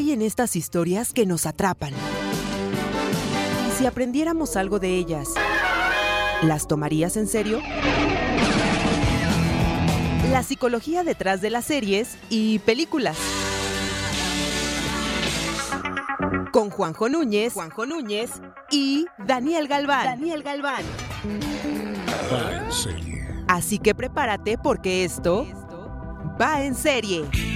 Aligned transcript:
hay 0.00 0.12
en 0.12 0.22
estas 0.22 0.56
historias 0.56 1.12
que 1.12 1.26
nos 1.26 1.44
atrapan? 1.44 1.92
¿Y 3.68 3.72
si 3.76 3.84
aprendiéramos 3.84 4.56
algo 4.56 4.78
de 4.78 4.96
ellas, 4.96 5.28
las 6.40 6.66
tomarías 6.66 7.18
en 7.18 7.26
serio? 7.26 7.60
La 10.32 10.42
psicología 10.42 11.04
detrás 11.04 11.42
de 11.42 11.50
las 11.50 11.66
series 11.66 12.16
y 12.30 12.60
películas. 12.60 13.18
Con 16.50 16.70
Juanjo 16.70 17.10
Núñez, 17.10 17.52
Juanjo 17.52 17.84
Núñez 17.84 18.30
y 18.70 19.04
Daniel 19.18 19.68
Galván. 19.68 20.06
Daniel 20.06 20.42
Galván. 20.42 20.82
Así 23.48 23.78
que 23.78 23.94
prepárate 23.94 24.56
porque 24.56 25.04
esto 25.04 25.46
va 26.40 26.62
en 26.62 26.74
serie. 26.74 27.49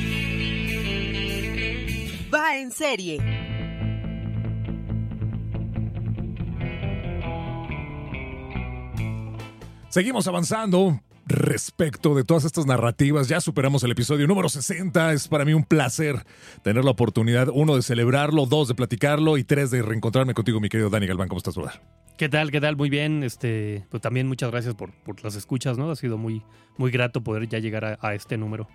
Va 2.34 2.56
en 2.58 2.72
serie. 2.72 3.18
Seguimos 9.88 10.26
avanzando 10.26 11.00
respecto 11.26 12.16
de 12.16 12.24
todas 12.24 12.44
estas 12.44 12.66
narrativas. 12.66 13.28
Ya 13.28 13.40
superamos 13.40 13.84
el 13.84 13.92
episodio 13.92 14.26
número 14.26 14.48
60. 14.48 15.12
Es 15.12 15.28
para 15.28 15.44
mí 15.44 15.54
un 15.54 15.62
placer 15.62 16.24
tener 16.62 16.84
la 16.84 16.90
oportunidad, 16.90 17.48
uno, 17.52 17.76
de 17.76 17.82
celebrarlo, 17.82 18.46
dos, 18.46 18.66
de 18.66 18.74
platicarlo 18.74 19.38
y 19.38 19.44
tres, 19.44 19.70
de 19.70 19.82
reencontrarme 19.82 20.34
contigo, 20.34 20.58
mi 20.58 20.68
querido 20.68 20.90
Dani 20.90 21.06
Galván. 21.06 21.28
¿Cómo 21.28 21.38
estás, 21.38 21.54
brother? 21.54 21.80
¿Qué 22.18 22.28
tal? 22.28 22.50
¿Qué 22.50 22.60
tal? 22.60 22.74
Muy 22.74 22.90
bien. 22.90 23.22
Este, 23.22 23.86
pues 23.90 24.00
también 24.02 24.26
muchas 24.26 24.50
gracias 24.50 24.74
por, 24.74 24.92
por 25.04 25.22
las 25.22 25.36
escuchas, 25.36 25.78
¿no? 25.78 25.88
Ha 25.88 25.96
sido 25.96 26.18
muy, 26.18 26.42
muy 26.78 26.90
grato 26.90 27.22
poder 27.22 27.48
ya 27.48 27.60
llegar 27.60 27.84
a, 27.84 27.98
a 28.00 28.14
este 28.14 28.36
número. 28.36 28.66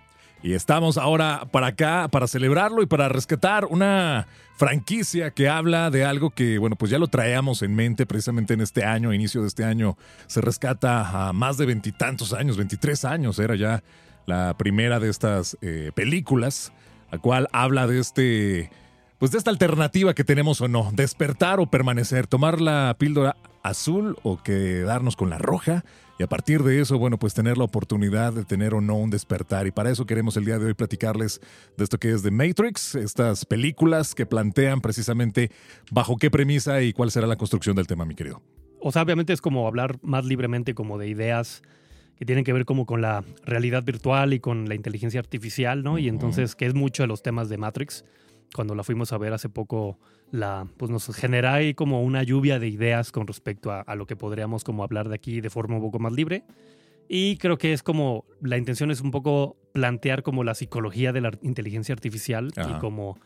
Y 0.42 0.54
estamos 0.54 0.96
ahora 0.96 1.46
para 1.50 1.68
acá 1.68 2.08
para 2.08 2.26
celebrarlo 2.26 2.82
y 2.82 2.86
para 2.86 3.08
rescatar 3.10 3.66
una 3.66 4.26
franquicia 4.56 5.30
que 5.30 5.48
habla 5.48 5.90
de 5.90 6.04
algo 6.04 6.30
que, 6.30 6.58
bueno, 6.58 6.76
pues 6.76 6.90
ya 6.90 6.98
lo 6.98 7.08
traíamos 7.08 7.62
en 7.62 7.74
mente 7.74 8.06
precisamente 8.06 8.54
en 8.54 8.62
este 8.62 8.84
año, 8.84 9.12
inicio 9.12 9.42
de 9.42 9.48
este 9.48 9.64
año. 9.64 9.98
Se 10.26 10.40
rescata 10.40 11.28
a 11.28 11.32
más 11.34 11.58
de 11.58 11.66
veintitantos 11.66 12.32
años, 12.32 12.56
23 12.56 13.04
años 13.04 13.38
era 13.38 13.54
ya 13.54 13.82
la 14.26 14.56
primera 14.56 14.98
de 14.98 15.10
estas 15.10 15.58
eh, 15.60 15.92
películas, 15.94 16.72
la 17.10 17.18
cual 17.18 17.48
habla 17.52 17.86
de 17.86 17.98
este, 17.98 18.70
pues 19.20 19.32
de 19.32 19.38
esta 19.38 19.50
alternativa 19.50 20.14
que 20.14 20.24
tenemos 20.24 20.62
o 20.62 20.66
no, 20.66 20.90
despertar 20.94 21.60
o 21.60 21.66
permanecer, 21.66 22.26
tomar 22.26 22.58
la 22.58 22.96
píldora 22.98 23.36
azul 23.62 24.16
o 24.22 24.42
quedarnos 24.42 25.14
con 25.14 25.28
la 25.28 25.36
roja 25.36 25.84
y 26.18 26.22
a 26.22 26.26
partir 26.26 26.62
de 26.62 26.80
eso, 26.80 26.98
bueno, 26.98 27.18
pues 27.18 27.34
tener 27.34 27.58
la 27.58 27.64
oportunidad 27.64 28.32
de 28.32 28.46
tener 28.46 28.72
o 28.72 28.80
no 28.80 28.96
un 28.96 29.10
despertar. 29.10 29.66
Y 29.66 29.72
para 29.72 29.90
eso 29.90 30.06
queremos 30.06 30.38
el 30.38 30.46
día 30.46 30.58
de 30.58 30.64
hoy 30.64 30.74
platicarles 30.74 31.42
de 31.76 31.84
esto 31.84 31.98
que 31.98 32.12
es 32.12 32.22
The 32.22 32.30
Matrix, 32.30 32.94
estas 32.94 33.44
películas 33.44 34.14
que 34.14 34.24
plantean 34.24 34.80
precisamente 34.80 35.50
bajo 35.90 36.16
qué 36.16 36.30
premisa 36.30 36.80
y 36.80 36.94
cuál 36.94 37.10
será 37.10 37.26
la 37.26 37.36
construcción 37.36 37.76
del 37.76 37.86
tema, 37.86 38.06
mi 38.06 38.14
querido. 38.14 38.40
O 38.80 38.90
sea, 38.90 39.02
obviamente 39.02 39.34
es 39.34 39.42
como 39.42 39.66
hablar 39.66 39.98
más 40.00 40.24
libremente 40.24 40.74
como 40.74 40.96
de 40.96 41.08
ideas 41.08 41.60
que 42.16 42.24
tienen 42.24 42.44
que 42.44 42.54
ver 42.54 42.64
como 42.64 42.86
con 42.86 43.02
la 43.02 43.22
realidad 43.44 43.84
virtual 43.84 44.32
y 44.32 44.40
con 44.40 44.66
la 44.66 44.74
inteligencia 44.74 45.20
artificial, 45.20 45.82
¿no? 45.82 45.98
Y 45.98 46.08
entonces, 46.08 46.54
que 46.54 46.64
es 46.64 46.74
mucho 46.74 47.02
de 47.02 47.06
los 47.06 47.22
temas 47.22 47.50
de 47.50 47.58
Matrix. 47.58 48.06
Cuando 48.54 48.74
la 48.74 48.82
fuimos 48.82 49.12
a 49.12 49.18
ver 49.18 49.32
hace 49.32 49.48
poco, 49.48 49.98
la, 50.30 50.66
pues 50.76 50.90
nos 50.90 51.06
genera 51.14 51.54
ahí 51.54 51.74
como 51.74 52.02
una 52.02 52.22
lluvia 52.22 52.58
de 52.58 52.68
ideas 52.68 53.12
con 53.12 53.26
respecto 53.26 53.70
a, 53.70 53.80
a, 53.82 53.94
lo 53.94 54.06
que 54.06 54.16
podríamos 54.16 54.64
como 54.64 54.82
hablar 54.82 55.08
de 55.08 55.14
aquí 55.14 55.40
de 55.40 55.50
forma 55.50 55.76
un 55.76 55.82
poco 55.82 55.98
más 55.98 56.12
libre. 56.12 56.44
Y 57.08 57.36
creo 57.36 57.58
que 57.58 57.72
es 57.72 57.82
como, 57.82 58.24
la 58.40 58.56
intención 58.56 58.90
es 58.90 59.00
un 59.00 59.10
poco 59.10 59.56
plantear 59.72 60.22
como 60.22 60.44
la 60.44 60.54
psicología 60.54 61.12
de 61.12 61.20
la 61.20 61.32
inteligencia 61.42 61.92
artificial 61.92 62.52
Ajá. 62.56 62.76
y 62.76 62.80
como 62.80 63.18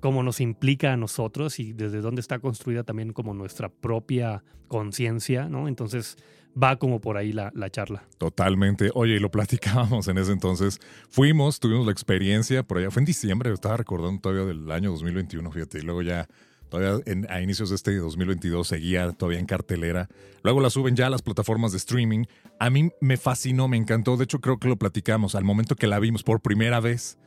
cómo 0.00 0.22
nos 0.22 0.40
implica 0.40 0.92
a 0.92 0.96
nosotros 0.96 1.58
y 1.58 1.72
desde 1.72 2.00
dónde 2.00 2.20
está 2.20 2.38
construida 2.38 2.84
también 2.84 3.12
como 3.12 3.34
nuestra 3.34 3.68
propia 3.68 4.44
conciencia, 4.68 5.48
¿no? 5.48 5.68
Entonces 5.68 6.16
va 6.60 6.76
como 6.76 7.00
por 7.00 7.16
ahí 7.16 7.32
la, 7.32 7.52
la, 7.54 7.70
charla. 7.70 8.04
Totalmente. 8.18 8.90
Oye, 8.94 9.14
y 9.14 9.18
lo 9.18 9.30
platicábamos 9.30 10.08
en 10.08 10.18
ese 10.18 10.32
entonces. 10.32 10.80
Fuimos, 11.10 11.60
tuvimos 11.60 11.86
la 11.86 11.92
experiencia 11.92 12.62
por 12.62 12.78
allá. 12.78 12.90
Fue 12.90 13.00
en 13.00 13.06
diciembre, 13.06 13.52
estaba 13.52 13.76
recordando 13.76 14.20
todavía 14.20 14.44
del 14.44 14.70
año 14.70 14.90
2021, 14.90 15.50
fíjate. 15.50 15.78
Y 15.78 15.82
luego 15.82 16.02
ya, 16.02 16.28
todavía 16.68 17.02
en, 17.06 17.30
a 17.30 17.40
inicios 17.40 17.70
de 17.70 17.76
este 17.76 17.96
2022 17.96 18.66
seguía 18.66 19.12
todavía 19.12 19.38
en 19.38 19.46
cartelera. 19.46 20.08
Luego 20.42 20.60
la 20.60 20.70
suben 20.70 20.96
ya 20.96 21.06
a 21.08 21.10
las 21.10 21.22
plataformas 21.22 21.72
de 21.72 21.78
streaming. 21.78 22.24
A 22.58 22.70
mí 22.70 22.90
me 23.00 23.16
fascinó, 23.16 23.68
me 23.68 23.76
encantó. 23.76 24.16
De 24.16 24.24
hecho, 24.24 24.40
creo 24.40 24.58
que 24.58 24.68
lo 24.68 24.76
platicamos 24.76 25.34
al 25.34 25.44
momento 25.44 25.76
que 25.76 25.86
la 25.86 25.98
vimos 25.98 26.22
por 26.22 26.40
primera 26.40 26.80
vez. 26.80 27.18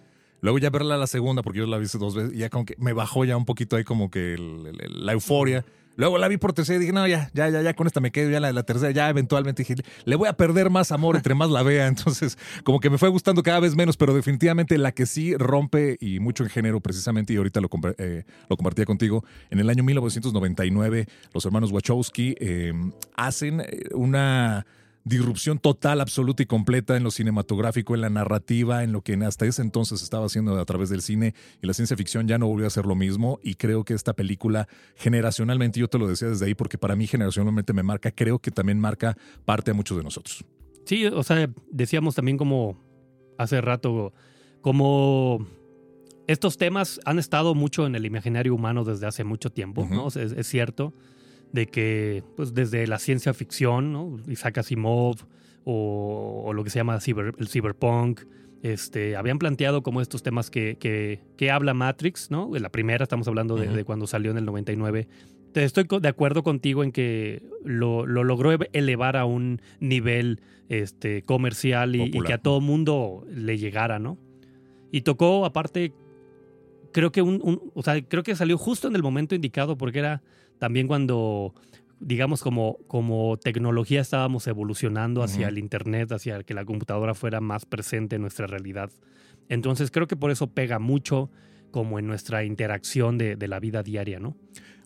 Luego 0.41 0.57
ya 0.57 0.69
verla 0.69 0.97
la 0.97 1.07
segunda, 1.07 1.44
porque 1.44 1.59
yo 1.59 1.66
la 1.66 1.78
vi 1.78 1.88
dos 2.00 2.16
veces, 2.16 2.34
y 2.34 2.39
ya 2.39 2.50
como 2.50 2.66
que 2.66 2.75
me 2.78 2.94
bajó 2.94 3.25
ya 3.25 3.35
un 3.35 3.44
poquito 3.45 3.75
ahí 3.75 3.84
como 3.84 4.09
que 4.09 4.35
el, 4.35 4.73
el, 4.79 5.06
la 5.06 5.12
euforia. 5.12 5.66
Luego 6.00 6.18
la 6.18 6.30
vi 6.30 6.38
por 6.38 6.54
tercera 6.54 6.78
y 6.78 6.80
dije, 6.80 6.94
no, 6.94 7.06
ya, 7.08 7.30
ya, 7.34 7.50
ya, 7.50 7.62
ya, 7.62 7.74
con 7.74 7.86
esta 7.86 8.00
me 8.00 8.10
quedo, 8.10 8.30
ya 8.30 8.40
la, 8.40 8.64
tercera, 8.64 8.92
ya 8.92 9.10
eventualmente 9.10 9.64
dije, 9.64 9.76
le 10.06 10.16
voy 10.16 10.30
a 10.30 10.34
perder 10.34 10.70
más 10.70 10.94
amor 10.94 11.18
entre 11.18 11.36
más 11.36 11.50
la 11.50 11.62
vea. 11.62 11.88
Entonces, 11.90 12.38
como 12.64 12.80
que 12.80 12.90
me 12.90 12.98
fue 12.98 13.10
gustando 13.10 13.44
cada 13.44 13.60
vez 13.60 13.76
menos, 13.76 13.98
pero 13.98 14.14
definitivamente 14.14 14.78
la 14.78 14.94
que 14.94 15.06
sí 15.06 15.36
rompe 15.36 15.98
y 16.00 16.22
mucho 16.22 16.44
en 16.44 16.50
género 16.52 16.80
precisamente, 16.80 17.34
y 17.34 17.36
ahorita 17.36 17.60
lo, 17.60 17.70
eh, 17.98 18.24
lo 18.50 18.56
compartía 18.56 18.86
contigo, 18.86 19.26
en 19.50 19.60
el 19.60 19.70
año 19.70 19.84
1999 19.84 21.06
los 21.34 21.46
hermanos 21.46 21.70
Wachowski 21.74 22.34
eh, 22.40 22.72
hacen 23.18 23.62
una 23.92 24.66
disrupción 25.04 25.60
total, 25.60 26.02
absoluta 26.02 26.44
y 26.44 26.46
completa 26.46 26.98
en 26.98 27.04
lo 27.04 27.12
cinematográfico, 27.12 27.96
en 27.96 28.02
la 28.02 28.10
narrativa, 28.10 28.84
en 28.84 28.92
lo 28.92 29.02
que 29.02 29.14
hasta 29.14 29.46
ese 29.46 29.62
entonces 29.62 30.02
estaba 30.02 30.26
haciendo 30.26 30.60
a 30.60 30.66
través 30.66 30.90
del 30.90 31.02
cine 31.02 31.34
y 31.62 31.68
la 31.68 31.74
ciencia 31.74 31.98
ficción 31.98 32.28
ya 32.28 32.38
no 32.38 32.48
volvió 32.48 32.68
a 32.68 32.70
ser 32.70 32.86
lo 32.86 32.96
mismo 32.96 33.40
y 33.42 33.56
creo 33.56 33.84
que 33.84 33.94
esta 33.94 34.14
película 34.14 34.68
generacionalmente, 34.96 35.80
yo 35.80 35.88
te 35.88 35.98
lo 35.98 36.08
decía 36.08 36.30
desde 36.30 36.46
ahí 36.46 36.56
porque 36.56 36.78
para 36.78 36.96
mí 36.96 37.08
generacionalmente 37.08 37.74
me 37.74 37.84
marca, 37.84 38.12
creo 38.12 38.40
que 38.40 38.52
también 38.52 38.80
marca 38.80 39.18
parte 39.46 39.72
a 39.72 39.74
muchos 39.74 39.98
de 39.98 40.04
nosotros. 40.04 40.44
Sí, 40.86 41.06
o 41.06 41.24
sea, 41.24 41.50
decíamos 41.72 42.16
también 42.16 42.38
como 42.38 42.78
hace 43.38 43.62
rato, 43.62 44.14
como 44.62 45.46
estos 46.28 46.58
temas 46.58 47.00
han 47.06 47.20
estado 47.20 47.56
mucho 47.56 47.86
en 47.86 47.96
el 47.96 48.06
imaginario 48.06 48.54
humano 48.54 48.84
desde 48.84 49.08
hace 49.08 49.24
mucho 49.24 49.50
tiempo, 49.50 49.81
uh 49.81 49.86
-huh. 49.86 49.90
¿no? 49.90 50.08
Es, 50.08 50.16
es 50.18 50.48
cierto 50.48 50.94
de 51.52 51.68
que 51.68 52.24
pues 52.36 52.54
desde 52.54 52.86
la 52.88 53.00
ciencia 53.00 53.34
ficción, 53.34 53.92
¿no? 53.92 54.18
Isaac 54.28 54.60
Asimov 54.60 55.16
o, 55.64 56.44
o 56.46 56.54
lo 56.54 56.64
que 56.64 56.70
se 56.70 56.80
llama 56.80 57.00
ciber, 57.00 57.34
el 57.38 57.48
cyberpunk, 57.48 58.22
este, 58.62 59.16
habían 59.16 59.40
planteado 59.40 59.84
como 59.84 60.02
estos 60.02 60.22
temas 60.22 60.50
que, 60.50 60.78
que, 60.80 61.22
que 61.38 61.52
habla 61.52 61.74
Matrix, 61.74 62.30
¿no? 62.30 62.52
La 62.58 62.70
primera, 62.70 63.04
estamos 63.04 63.28
hablando 63.28 63.56
de, 63.56 63.68
uh 63.68 63.72
-huh. 63.72 63.76
de, 63.76 63.84
cuando 63.86 64.06
salió 64.08 64.32
en 64.32 64.38
el 64.38 64.46
99. 64.46 65.08
Estoy 65.56 65.86
de 66.00 66.08
acuerdo 66.08 66.44
contigo 66.44 66.84
en 66.84 66.92
que 66.92 67.42
lo, 67.64 68.06
lo 68.06 68.24
logró 68.24 68.52
elevar 68.74 69.18
a 69.18 69.26
un 69.26 69.62
nivel 69.80 70.42
este, 70.68 71.24
comercial 71.24 71.96
y, 71.96 72.04
y, 72.04 72.22
que 72.22 72.34
a 72.34 72.38
todo 72.38 72.62
mundo 72.62 73.26
le 73.34 73.58
llegara, 73.58 73.98
¿no? 73.98 74.18
Y 74.92 75.02
tocó, 75.02 75.46
aparte, 75.46 75.94
creo 76.92 77.12
que 77.12 77.22
un, 77.22 77.40
un, 77.44 77.72
o 77.74 77.81
sea, 77.81 78.00
creo 78.02 78.24
que 78.24 78.36
salió 78.36 78.58
justo 78.58 78.88
en 78.88 78.96
el 78.96 79.02
momento 79.04 79.36
indicado 79.36 79.78
porque 79.78 80.00
era 80.00 80.22
también 80.59 80.88
cuando, 80.88 81.56
digamos, 82.00 82.42
como, 82.42 82.78
como 82.88 83.38
tecnología 83.38 84.02
estábamos 84.02 84.46
evolucionando 84.47 85.24
hacia 85.24 85.47
uh 85.47 85.50
-huh. 85.50 85.53
el 85.53 85.58
Internet, 85.58 86.12
hacia 86.12 86.44
que 86.44 86.53
la 86.53 86.66
computadora 86.66 87.16
fuera 87.16 87.42
más 87.42 87.66
presente 87.66 88.18
en 88.18 88.22
nuestra 88.22 88.46
realidad. 88.46 88.92
Entonces 89.48 89.90
creo 89.90 90.08
que 90.08 90.16
por 90.16 90.30
eso 90.30 90.48
pega 90.48 90.78
mucho 90.78 91.31
como 91.72 91.98
en 92.00 92.08
nuestra 92.08 92.44
interacción 92.44 93.18
de, 93.18 93.36
de 93.36 93.48
la 93.48 93.59
vida 93.59 93.84
diaria, 93.84 94.19
¿no? 94.19 94.36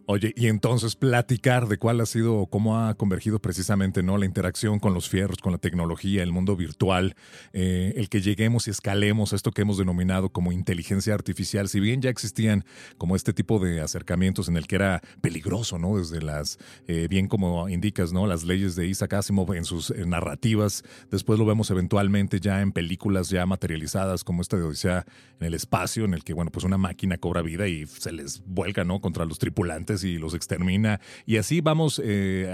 Oye, 0.05 0.33
y 0.35 0.47
entonces 0.47 0.97
platicar 0.97 1.69
de 1.69 1.77
cuál 1.77 2.01
ha 2.01 2.05
sido, 2.05 2.47
cómo 2.47 2.77
ha 2.77 2.93
convergido 2.95 3.39
precisamente 3.39 4.03
¿no? 4.03 4.17
la 4.17 4.25
interacción 4.25 4.79
con 4.79 4.93
los 4.93 5.07
fierros, 5.07 5.37
con 5.37 5.53
la 5.53 5.59
tecnología, 5.59 6.23
el 6.23 6.33
mundo 6.33 6.57
virtual, 6.57 7.15
eh, 7.53 7.93
el 7.95 8.09
que 8.09 8.19
lleguemos 8.19 8.67
y 8.67 8.71
escalemos 8.71 9.31
esto 9.31 9.51
que 9.51 9.61
hemos 9.61 9.77
denominado 9.77 10.29
como 10.29 10.51
inteligencia 10.51 11.13
artificial. 11.13 11.69
Si 11.69 11.79
bien 11.79 12.01
ya 12.01 12.09
existían 12.09 12.65
como 12.97 13.15
este 13.15 13.31
tipo 13.31 13.59
de 13.59 13.79
acercamientos 13.79 14.49
en 14.49 14.57
el 14.57 14.67
que 14.67 14.75
era 14.75 15.01
peligroso, 15.21 15.79
¿no? 15.79 15.97
Desde 15.97 16.21
las, 16.21 16.57
eh, 16.87 17.07
bien 17.09 17.29
como 17.29 17.69
indicas, 17.69 18.11
¿no? 18.11 18.27
Las 18.27 18.43
leyes 18.43 18.75
de 18.75 18.87
Isaac 18.87 19.13
Asimov 19.13 19.53
en 19.53 19.63
sus 19.63 19.89
eh, 19.89 20.05
narrativas. 20.05 20.83
Después 21.11 21.39
lo 21.39 21.45
vemos 21.45 21.71
eventualmente 21.71 22.41
ya 22.41 22.59
en 22.59 22.73
películas 22.73 23.29
ya 23.29 23.45
materializadas 23.45 24.25
como 24.25 24.41
esta 24.41 24.57
de 24.57 24.63
Odisea 24.63 25.05
en 25.39 25.47
el 25.47 25.53
espacio, 25.53 26.03
en 26.03 26.13
el 26.13 26.25
que, 26.25 26.33
bueno, 26.33 26.51
pues 26.51 26.65
una 26.65 26.77
máquina 26.77 27.17
cobra 27.17 27.41
vida 27.41 27.69
y 27.69 27.87
se 27.87 28.11
les 28.11 28.43
vuelca, 28.45 28.83
¿no? 28.83 28.99
Contra 28.99 29.23
los 29.23 29.39
tripulantes 29.39 29.92
y 30.01 30.17
los 30.17 30.33
extermina. 30.33 30.99
Y 31.25 31.37
así 31.37 31.61
vamos 31.61 32.01
eh, 32.03 32.51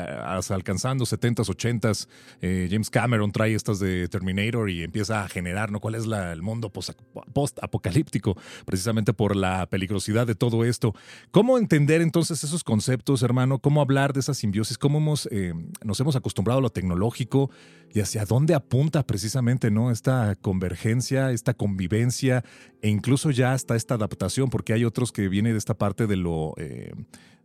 alcanzando 0.49 1.05
70s, 1.05 1.45
80s. 1.45 2.07
Eh, 2.41 2.67
James 2.69 2.89
Cameron 2.89 3.31
trae 3.31 3.53
estas 3.53 3.79
de 3.79 4.07
Terminator 4.07 4.69
y 4.69 4.83
empieza 4.83 5.23
a 5.23 5.29
generar, 5.29 5.71
¿no? 5.71 5.79
¿Cuál 5.79 5.95
es 5.95 6.05
el 6.05 6.41
mundo 6.41 6.71
post-apocalíptico? 6.71 8.35
Precisamente 8.65 9.13
por 9.13 9.35
la 9.35 9.67
peligrosidad 9.67 10.27
de 10.27 10.35
todo 10.35 10.65
esto. 10.65 10.95
¿Cómo 11.31 11.57
entender 11.57 12.01
entonces 12.01 12.43
esos 12.43 12.63
conceptos, 12.63 13.23
hermano? 13.23 13.59
¿Cómo 13.59 13.81
hablar 13.81 14.13
de 14.13 14.21
esa 14.21 14.33
simbiosis? 14.33 14.77
¿Cómo 14.77 14.97
hemos, 14.97 15.27
eh, 15.31 15.53
nos 15.83 15.99
hemos 15.99 16.15
acostumbrado 16.15 16.59
a 16.59 16.61
lo 16.61 16.69
tecnológico 16.69 17.51
y 17.93 17.99
hacia 17.99 18.25
dónde 18.25 18.53
apunta 18.53 19.05
precisamente, 19.05 19.71
¿no? 19.71 19.91
Esta 19.91 20.35
convergencia, 20.35 21.31
esta 21.31 21.53
convivencia 21.53 22.43
e 22.81 22.89
incluso 22.89 23.31
ya 23.31 23.53
hasta 23.53 23.75
esta 23.75 23.95
adaptación, 23.95 24.49
porque 24.49 24.73
hay 24.73 24.85
otros 24.85 25.11
que 25.11 25.27
vienen 25.27 25.53
de 25.53 25.59
esta 25.59 25.73
parte 25.73 26.07
de 26.07 26.17
lo... 26.17 26.53
Eh, 26.57 26.93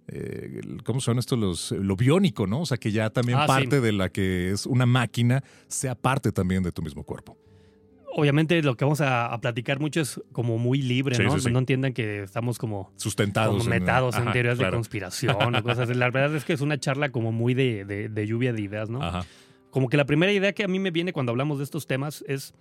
eh, 0.09 0.61
¿Cómo 0.85 1.01
son 1.01 1.19
estos? 1.19 1.39
Los, 1.39 1.73
lo 1.73 1.97
biónico, 1.97 2.47
¿no? 2.47 2.61
O 2.61 2.67
sea, 2.67 2.77
que 2.77 2.93
ya 2.93 3.09
también 3.09 3.39
ah, 3.39 3.47
parte 3.47 3.81
de 3.81 3.91
la 3.93 4.11
que 4.11 4.51
es 4.51 4.67
una 4.67 4.85
máquina 4.85 5.43
sea 5.67 5.95
parte 5.95 6.31
también 6.31 6.63
de 6.63 6.73
tu 6.73 6.83
mismo 6.83 7.05
cuerpo 7.05 7.39
obviamente 8.17 8.63
lo 8.63 8.77
que 8.77 8.85
vamos 8.85 9.01
a, 9.01 9.37
platicar 9.41 9.81
mucho 9.81 10.01
es 10.01 10.21
como 10.33 10.59
muy 10.59 10.81
libre, 10.81 11.19
¿no? 11.19 11.37
No 11.37 11.59
entiendan 11.59 11.93
que 11.93 12.23
estamos 12.23 12.59
como 12.59 12.93
sustentados, 12.97 13.59
como 13.59 13.69
metados 13.71 14.17
en, 14.17 14.31
teorías 14.33 14.59
de 14.59 14.71
conspiración 14.71 15.55
o 15.55 15.63
cosas. 15.63 15.95
La 15.97 16.11
verdad 16.11 16.35
es 16.37 16.45
que 16.45 16.53
es 16.53 16.61
una 16.61 16.79
charla 16.79 17.11
como 17.11 17.33
muy 17.33 17.55
de, 17.55 17.85
de, 17.85 18.27
lluvia 18.27 18.53
de 18.53 18.63
ideas, 18.63 18.89
¿no? 18.89 19.01
Como 19.75 19.89
que 19.89 19.97
la 19.97 20.07
primera 20.07 20.31
idea 20.31 20.53
que 20.53 20.63
a 20.63 20.69
mí 20.69 20.79
me 20.79 20.93
viene 20.93 21.13
cuando 21.13 21.33
hablamos 21.33 21.59
de 21.59 21.65
estos 21.65 21.89
temas 21.89 22.25
es 22.29 22.55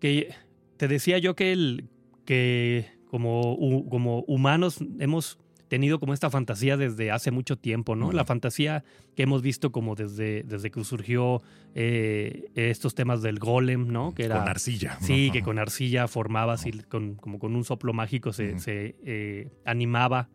que 0.00 0.34
te 0.78 0.88
decía 0.88 1.18
yo 1.18 1.36
que 1.36 1.52
el 1.52 1.84
que 2.24 2.86
como, 3.10 3.58
como 3.90 4.20
humanos 4.20 4.78
hemos 5.00 5.38
tenido 5.68 6.00
como 6.00 6.14
esta 6.14 6.30
fantasía 6.30 6.78
desde 6.78 7.10
hace 7.10 7.30
mucho 7.30 7.56
tiempo, 7.56 7.94
¿no? 7.94 8.10
La 8.12 8.24
fantasía 8.24 8.84
que 9.16 9.24
hemos 9.24 9.42
visto 9.42 9.70
como 9.70 9.96
desde, 9.96 10.44
desde 10.44 10.70
que 10.70 10.82
surgió 10.82 11.42
eh, 11.74 12.50
estos 12.54 12.94
temas 12.94 13.20
del 13.20 13.38
golem, 13.38 13.88
¿no? 13.88 14.14
Que 14.14 14.24
era, 14.24 14.38
con 14.38 14.48
arcilla. 14.48 14.96
Sí, 15.02 15.30
que 15.30 15.42
con 15.42 15.58
arcilla 15.58 16.08
formabas 16.08 16.64
y 16.64 16.72
con, 16.72 17.16
como 17.16 17.38
con 17.38 17.54
un 17.54 17.64
soplo 17.64 17.92
mágico 17.92 18.32
se, 18.32 18.56
eh, 18.66 19.50
animaba. 19.66 20.30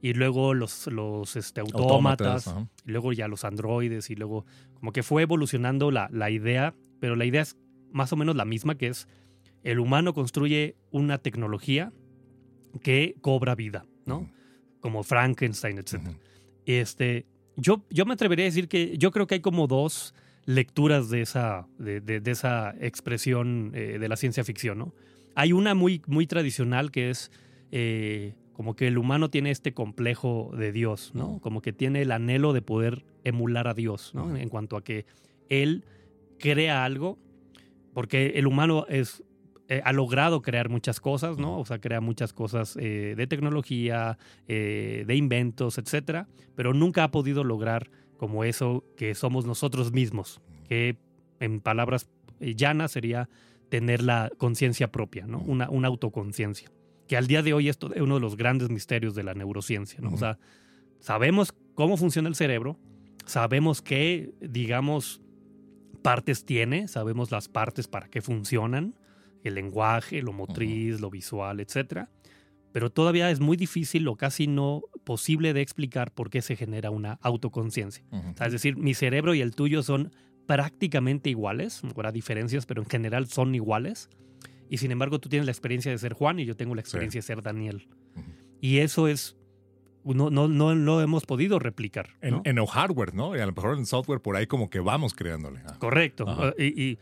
Y 0.00 0.12
luego 0.14 0.54
los, 0.54 0.86
los 0.86 1.34
este, 1.36 1.60
autómatas, 1.60 2.54
y 2.86 2.90
luego 2.92 3.12
ya 3.12 3.26
los 3.26 3.44
androides, 3.44 4.10
y 4.10 4.14
luego 4.14 4.44
como 4.74 4.92
que 4.92 5.02
fue 5.02 5.22
evolucionando 5.22 5.90
la, 5.90 6.08
la 6.12 6.30
idea, 6.30 6.74
pero 7.00 7.16
la 7.16 7.24
idea 7.24 7.42
es 7.42 7.56
más 7.90 8.12
o 8.12 8.16
menos 8.16 8.36
la 8.36 8.44
misma, 8.44 8.76
que 8.76 8.88
es 8.88 9.08
el 9.64 9.80
humano 9.80 10.14
construye 10.14 10.76
una 10.90 11.18
tecnología 11.18 11.92
que 12.82 13.16
cobra 13.20 13.54
vida, 13.56 13.86
¿no? 14.06 14.28
como 14.80 15.02
Frankenstein, 15.02 15.78
etc. 15.78 16.00
este, 16.66 17.26
yo, 17.56 17.84
yo 17.90 18.06
me 18.06 18.14
atrevería 18.14 18.44
a 18.44 18.46
decir 18.46 18.68
que 18.68 18.96
yo 18.98 19.10
creo 19.10 19.26
que 19.26 19.36
hay 19.36 19.40
como 19.40 19.66
dos 19.66 20.14
lecturas 20.44 21.10
de 21.10 21.22
esa, 21.22 21.66
de, 21.78 22.22
esa 22.24 22.74
expresión 22.80 23.72
eh, 23.74 23.98
de 23.98 24.08
la 24.08 24.16
ciencia 24.16 24.44
ficción, 24.44 24.78
¿no? 24.78 24.94
Hay 25.34 25.52
una 25.52 25.74
muy, 25.74 26.02
muy 26.06 26.26
tradicional 26.26 26.90
que 26.90 27.10
es 27.10 27.30
eh, 27.70 28.34
como 28.58 28.74
que 28.74 28.88
el 28.88 28.98
humano 28.98 29.30
tiene 29.30 29.52
este 29.52 29.72
complejo 29.72 30.50
de 30.58 30.72
Dios, 30.72 31.12
¿no? 31.14 31.38
Como 31.38 31.62
que 31.62 31.72
tiene 31.72 32.02
el 32.02 32.10
anhelo 32.10 32.52
de 32.52 32.60
poder 32.60 33.04
emular 33.22 33.68
a 33.68 33.72
Dios, 33.72 34.10
¿no? 34.16 34.36
En 34.36 34.48
cuanto 34.48 34.76
a 34.76 34.82
que 34.82 35.06
él 35.48 35.84
crea 36.40 36.84
algo, 36.84 37.20
porque 37.94 38.32
el 38.34 38.48
humano 38.48 38.84
es 38.88 39.22
eh, 39.68 39.80
ha 39.84 39.92
logrado 39.92 40.42
crear 40.42 40.70
muchas 40.70 40.98
cosas, 40.98 41.38
¿no? 41.38 41.56
O 41.60 41.64
sea, 41.66 41.78
crea 41.78 42.00
muchas 42.00 42.32
cosas 42.32 42.76
eh, 42.80 43.14
de 43.16 43.26
tecnología, 43.28 44.18
eh, 44.48 45.04
de 45.06 45.14
inventos, 45.14 45.78
etcétera, 45.78 46.26
pero 46.56 46.74
nunca 46.74 47.04
ha 47.04 47.12
podido 47.12 47.44
lograr 47.44 47.88
como 48.16 48.42
eso 48.42 48.82
que 48.96 49.14
somos 49.14 49.46
nosotros 49.46 49.92
mismos, 49.92 50.40
que 50.68 50.96
en 51.38 51.60
palabras 51.60 52.08
llanas 52.40 52.90
sería 52.90 53.28
tener 53.68 54.02
la 54.02 54.32
conciencia 54.36 54.90
propia, 54.90 55.28
¿no? 55.28 55.38
Una, 55.38 55.70
una 55.70 55.86
autoconciencia. 55.86 56.72
Que 57.08 57.16
al 57.16 57.26
día 57.26 57.42
de 57.42 57.54
hoy 57.54 57.68
es 57.68 57.78
uno 57.96 58.14
de 58.14 58.20
los 58.20 58.36
grandes 58.36 58.70
misterios 58.70 59.14
de 59.14 59.24
la 59.24 59.34
neurociencia, 59.34 60.00
¿no? 60.00 60.12
O 60.12 60.16
sea, 60.16 60.38
sabemos 61.00 61.54
cómo 61.74 61.96
funciona 61.96 62.28
el 62.28 62.34
cerebro, 62.34 62.78
sabemos 63.24 63.82
qué, 63.82 64.30
digamos, 64.40 65.20
partes 66.02 66.44
tiene, 66.44 66.86
sabemos 66.88 67.30
las 67.30 67.48
partes 67.48 67.88
para 67.88 68.08
qué 68.08 68.20
funcionan, 68.20 68.94
el 69.44 69.54
lenguaje, 69.54 70.22
lo 70.22 70.32
motriz, 70.32 71.00
lo 71.00 71.10
visual, 71.10 71.60
etc. 71.60 72.08
Pero 72.72 72.90
todavía 72.90 73.30
es 73.30 73.40
muy 73.40 73.56
difícil 73.56 74.06
o 74.08 74.16
casi 74.16 74.46
no 74.46 74.82
posible 75.04 75.52
de 75.52 75.62
explicar 75.62 76.12
por 76.12 76.30
qué 76.30 76.42
se 76.42 76.56
genera 76.56 76.90
una 76.90 77.18
autoconciencia. 77.22 78.04
es 78.40 78.52
decir, 78.52 78.76
mi 78.76 78.94
cerebro 78.94 79.34
y 79.34 79.40
el 79.40 79.54
tuyo 79.54 79.82
son 79.82 80.12
prácticamente 80.46 81.30
iguales, 81.30 81.82
habrá 81.84 82.12
diferencias, 82.12 82.66
pero 82.66 82.82
en 82.82 82.88
general 82.88 83.26
son 83.26 83.54
iguales. 83.54 84.08
Y 84.68 84.78
sin 84.78 84.90
embargo, 84.90 85.18
tú 85.18 85.28
tienes 85.28 85.46
la 85.46 85.52
experiencia 85.52 85.90
de 85.90 85.98
ser 85.98 86.12
Juan 86.12 86.38
y 86.40 86.44
yo 86.44 86.56
tengo 86.56 86.74
la 86.74 86.80
experiencia 86.80 87.18
de 87.18 87.22
ser 87.22 87.42
Daniel. 87.42 87.88
Y 88.60 88.78
eso 88.78 89.08
es 89.08 89.36
no, 90.04 90.30
no, 90.30 90.48
no 90.48 90.74
lo 90.74 91.00
hemos 91.00 91.26
podido 91.26 91.58
replicar. 91.58 92.10
En, 92.20 92.40
el 92.44 92.66
hardware, 92.66 93.14
¿no? 93.14 93.36
Y 93.36 93.40
a 93.40 93.46
lo 93.46 93.52
mejor 93.52 93.76
en 93.76 93.86
software 93.86 94.20
por 94.20 94.36
ahí 94.36 94.46
como 94.46 94.70
que 94.70 94.80
vamos 94.80 95.14
creándole. 95.14 95.60
Correcto. 95.78 96.54
y, 96.58 96.98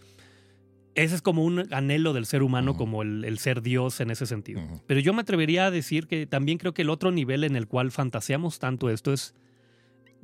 ese 0.95 1.15
es 1.15 1.21
como 1.21 1.45
un 1.45 1.73
anhelo 1.75 2.15
del 2.15 2.25
ser 2.25 2.43
humano, 2.43 2.75
como 2.75 3.03
el, 3.03 3.39
ser 3.39 3.61
Dios 3.61 4.01
en 4.01 4.11
ese 4.11 4.25
sentido. 4.25 4.63
Pero 4.87 4.99
yo 4.99 5.13
me 5.13 5.21
atrevería 5.21 5.67
a 5.67 5.71
decir 5.71 6.07
que 6.07 6.27
también 6.27 6.57
creo 6.57 6.73
que 6.73 6.83
el 6.83 6.91
otro 6.91 7.11
nivel 7.11 7.45
en 7.45 7.55
el 7.55 7.69
cual 7.69 7.91
fantaseamos 7.91 8.59
tanto 8.59 8.89
esto 8.89 9.13
es 9.13 9.35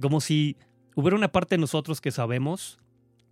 como 0.01 0.23
si 0.23 0.57
hubiera 0.95 1.15
una 1.15 1.31
parte 1.31 1.57
de 1.57 1.61
nosotros 1.61 2.01
que 2.01 2.11
sabemos 2.11 2.81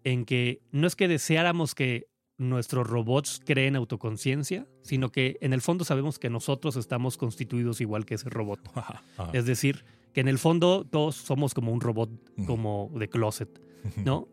en 0.05 0.27
que 0.27 0.61
no 0.71 0.87
es 0.87 0.97
que 0.97 1.09
deseáramos 1.09 1.75
que 1.75 2.09
nuestros 2.41 2.89
robots 2.89 3.41
creen 3.45 3.77
autoconciencia, 3.77 4.67
sino 4.83 5.11
que 5.13 5.37
en 5.41 5.53
el 5.53 5.61
fondo 5.61 5.85
sabemos 5.85 6.19
que 6.19 6.31
nosotros 6.31 6.77
estamos 6.77 7.17
constituidos 7.17 7.81
igual 7.81 8.05
que 8.05 8.15
ese 8.15 8.31
robot. 8.31 8.61
Es 9.33 9.45
decir, 9.45 9.85
que 10.13 10.21
en 10.21 10.29
el 10.29 10.39
fondo 10.39 10.85
todos 10.85 11.15
somos 11.15 11.55
como 11.55 11.73
un 11.73 11.81
robot 11.81 12.11
como 12.47 12.91
de 12.95 13.09
closet, 13.09 13.61
¿no? 13.97 14.27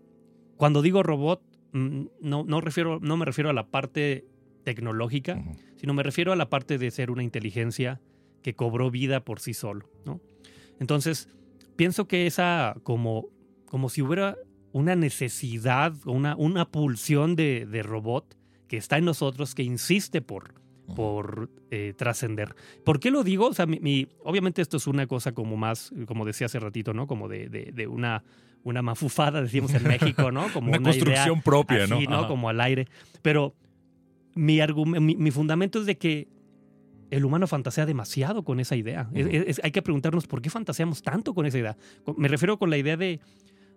Cuando 0.56 0.82
digo 0.82 1.04
robot, 1.04 1.42
Mm, 1.78 2.08
no, 2.22 2.44
no, 2.44 2.62
refiero, 2.62 3.00
no 3.02 3.18
me 3.18 3.26
refiero 3.26 3.50
a 3.50 3.54
la 3.54 3.68
parte 3.68 4.26
tecnológica, 4.64 5.44
sino 5.76 5.94
me 5.94 6.04
refiero 6.04 6.34
a 6.34 6.36
la 6.36 6.50
parte 6.50 6.78
de 6.78 6.92
ser 6.92 7.12
una 7.12 7.24
inteligencia 7.24 8.02
que 8.42 8.56
cobró 8.56 8.92
vida 8.92 9.24
por 9.24 9.40
sí 9.40 9.54
solo, 9.54 9.90
¿no? 10.06 10.20
Entonces, 10.80 11.30
pienso 11.76 12.08
que 12.08 12.28
esa 12.28 12.76
como, 12.84 13.28
como 13.66 13.90
si 13.90 14.02
hubiera 14.02 14.38
una 14.78 14.96
necesidad, 14.96 15.94
una, 16.06 16.36
una 16.36 16.66
pulsión 16.70 17.36
de, 17.36 17.66
de 17.66 17.82
robot 17.82 18.38
que 18.68 18.78
está 18.78 19.00
en 19.00 19.06
nosotros, 19.06 19.56
que 19.56 19.64
insiste 19.64 20.22
por, 20.22 20.54
por 20.96 21.50
eh, 21.72 21.94
trascender. 21.98 22.54
¿Por 22.86 23.00
qué 23.00 23.10
lo 23.10 23.24
digo? 23.24 23.48
O 23.48 23.54
sea, 23.54 23.66
mi, 23.66 24.08
obviamente 24.24 24.62
esto 24.62 24.78
es 24.78 24.86
una 24.86 25.08
cosa 25.08 25.32
como 25.32 25.58
más, 25.58 25.92
como 26.06 26.26
decía 26.26 26.46
hace 26.46 26.60
ratito, 26.60 26.94
¿no? 26.94 27.08
Como 27.08 27.28
de, 27.28 27.50
de, 27.50 27.88
una, 27.88 28.24
una 28.64 28.84
mafufada, 28.84 29.42
decimos 29.42 29.74
en 29.74 29.84
México, 29.84 30.32
¿no? 30.32 30.48
Como 30.54 30.70
una, 30.70 30.80
construcción 30.80 31.42
propia, 31.42 31.88
¿no? 31.88 32.28
Como 32.28 32.48
al 32.48 32.62
aire. 32.62 32.88
Pero 33.24 33.56
mi, 34.36 34.60
mi, 35.00 35.32
fundamento 35.32 35.80
es 35.80 35.88
de 35.88 35.98
que 35.98 36.28
el 37.10 37.26
humano 37.26 37.48
fantasea 37.48 37.88
demasiado 37.88 38.44
con 38.44 38.60
esa 38.60 38.76
idea. 38.76 39.10
hay 39.64 39.72
que 39.72 39.82
preguntarnos 39.82 40.28
por 40.28 40.44
qué 40.44 40.52
fantaseamos 40.52 41.02
tanto 41.02 41.34
con 41.34 41.48
esa 41.48 41.58
idea. 41.58 41.78
Me 42.16 42.28
refiero 42.28 42.60
con 42.60 42.70
la 42.70 42.78
idea 42.78 42.96
de 42.96 43.20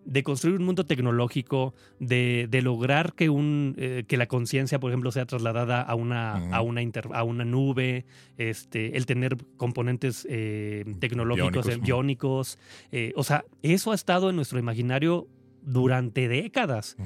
de 0.04 0.22
construir 0.22 0.58
un 0.58 0.64
mundo 0.64 0.84
tecnológico, 0.84 1.74
de, 1.98 2.48
lograr 2.62 3.12
que, 3.14 3.28
un, 3.28 3.74
eh, 3.78 4.04
que 4.06 4.16
la 4.16 4.26
conciencia, 4.26 4.80
por 4.80 4.90
ejemplo, 4.90 5.12
sea 5.12 5.26
trasladada 5.26 5.82
a 5.82 5.94
una, 5.94 6.54
a 6.54 6.60
una, 6.62 6.80
a 7.12 7.22
una 7.22 7.44
nube, 7.44 8.06
este, 8.38 8.96
el 8.96 9.06
tener 9.06 9.36
componentes 9.56 10.26
eh, 10.30 10.84
tecnológicos 10.98 11.80
biónicos. 11.80 12.58
Eh, 12.92 13.12
o 13.16 13.24
sea, 13.24 13.44
eso 13.62 13.92
ha 13.92 13.94
estado 13.94 14.30
en 14.30 14.36
nuestro 14.36 14.58
imaginario 14.58 15.28
durante 15.62 16.28
décadas. 16.28 16.96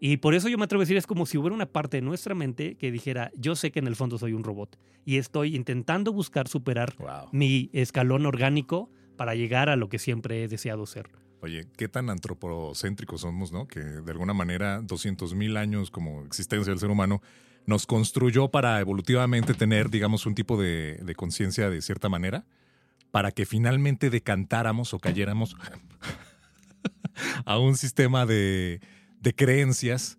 Y 0.00 0.18
por 0.18 0.34
eso 0.34 0.48
yo 0.48 0.58
me 0.58 0.64
atrevo 0.64 0.82
a 0.82 0.84
decir, 0.84 0.96
es 0.96 1.06
como 1.06 1.24
si 1.24 1.38
hubiera 1.38 1.54
una 1.54 1.66
parte 1.66 1.96
de 1.96 2.02
nuestra 2.02 2.34
mente 2.34 2.74
que 2.74 2.90
dijera, 2.90 3.30
yo 3.36 3.56
sé 3.56 3.70
que 3.70 3.78
en 3.78 3.86
el 3.86 3.96
fondo 3.96 4.18
soy 4.18 4.34
un 4.34 4.44
robot 4.44 4.78
y 5.04 5.16
estoy 5.16 5.56
intentando 5.56 6.12
buscar 6.12 6.46
superar 6.46 6.94
mi 7.32 7.70
escalón 7.72 8.26
orgánico 8.26 8.90
para 9.16 9.34
llegar 9.34 9.68
a 9.68 9.76
lo 9.76 9.88
que 9.88 9.98
siempre 9.98 10.44
he 10.44 10.48
deseado 10.48 10.86
ser. 10.86 11.08
Oye, 11.44 11.66
qué 11.76 11.88
tan 11.88 12.08
antropocéntricos 12.08 13.20
somos, 13.20 13.52
¿no? 13.52 13.68
Que 13.68 13.80
de 13.80 14.10
alguna 14.10 14.32
manera 14.32 14.80
200 14.80 15.34
mil 15.34 15.58
años 15.58 15.90
como 15.90 16.24
existencia 16.24 16.70
del 16.70 16.80
ser 16.80 16.88
humano 16.88 17.20
nos 17.66 17.84
construyó 17.84 18.48
para 18.50 18.80
evolutivamente 18.80 19.52
tener, 19.52 19.90
digamos, 19.90 20.24
un 20.24 20.34
tipo 20.34 20.58
de, 20.58 21.14
conciencia 21.18 21.68
de 21.68 21.82
cierta 21.82 22.08
manera, 22.08 22.46
para 23.10 23.30
que 23.30 23.44
finalmente 23.44 24.08
decantáramos 24.08 24.94
o 24.94 24.98
cayéramos 24.98 25.54
a 27.44 27.58
un 27.58 27.76
sistema 27.76 28.24
de, 28.24 28.80
de 29.20 29.34
creencias 29.34 30.16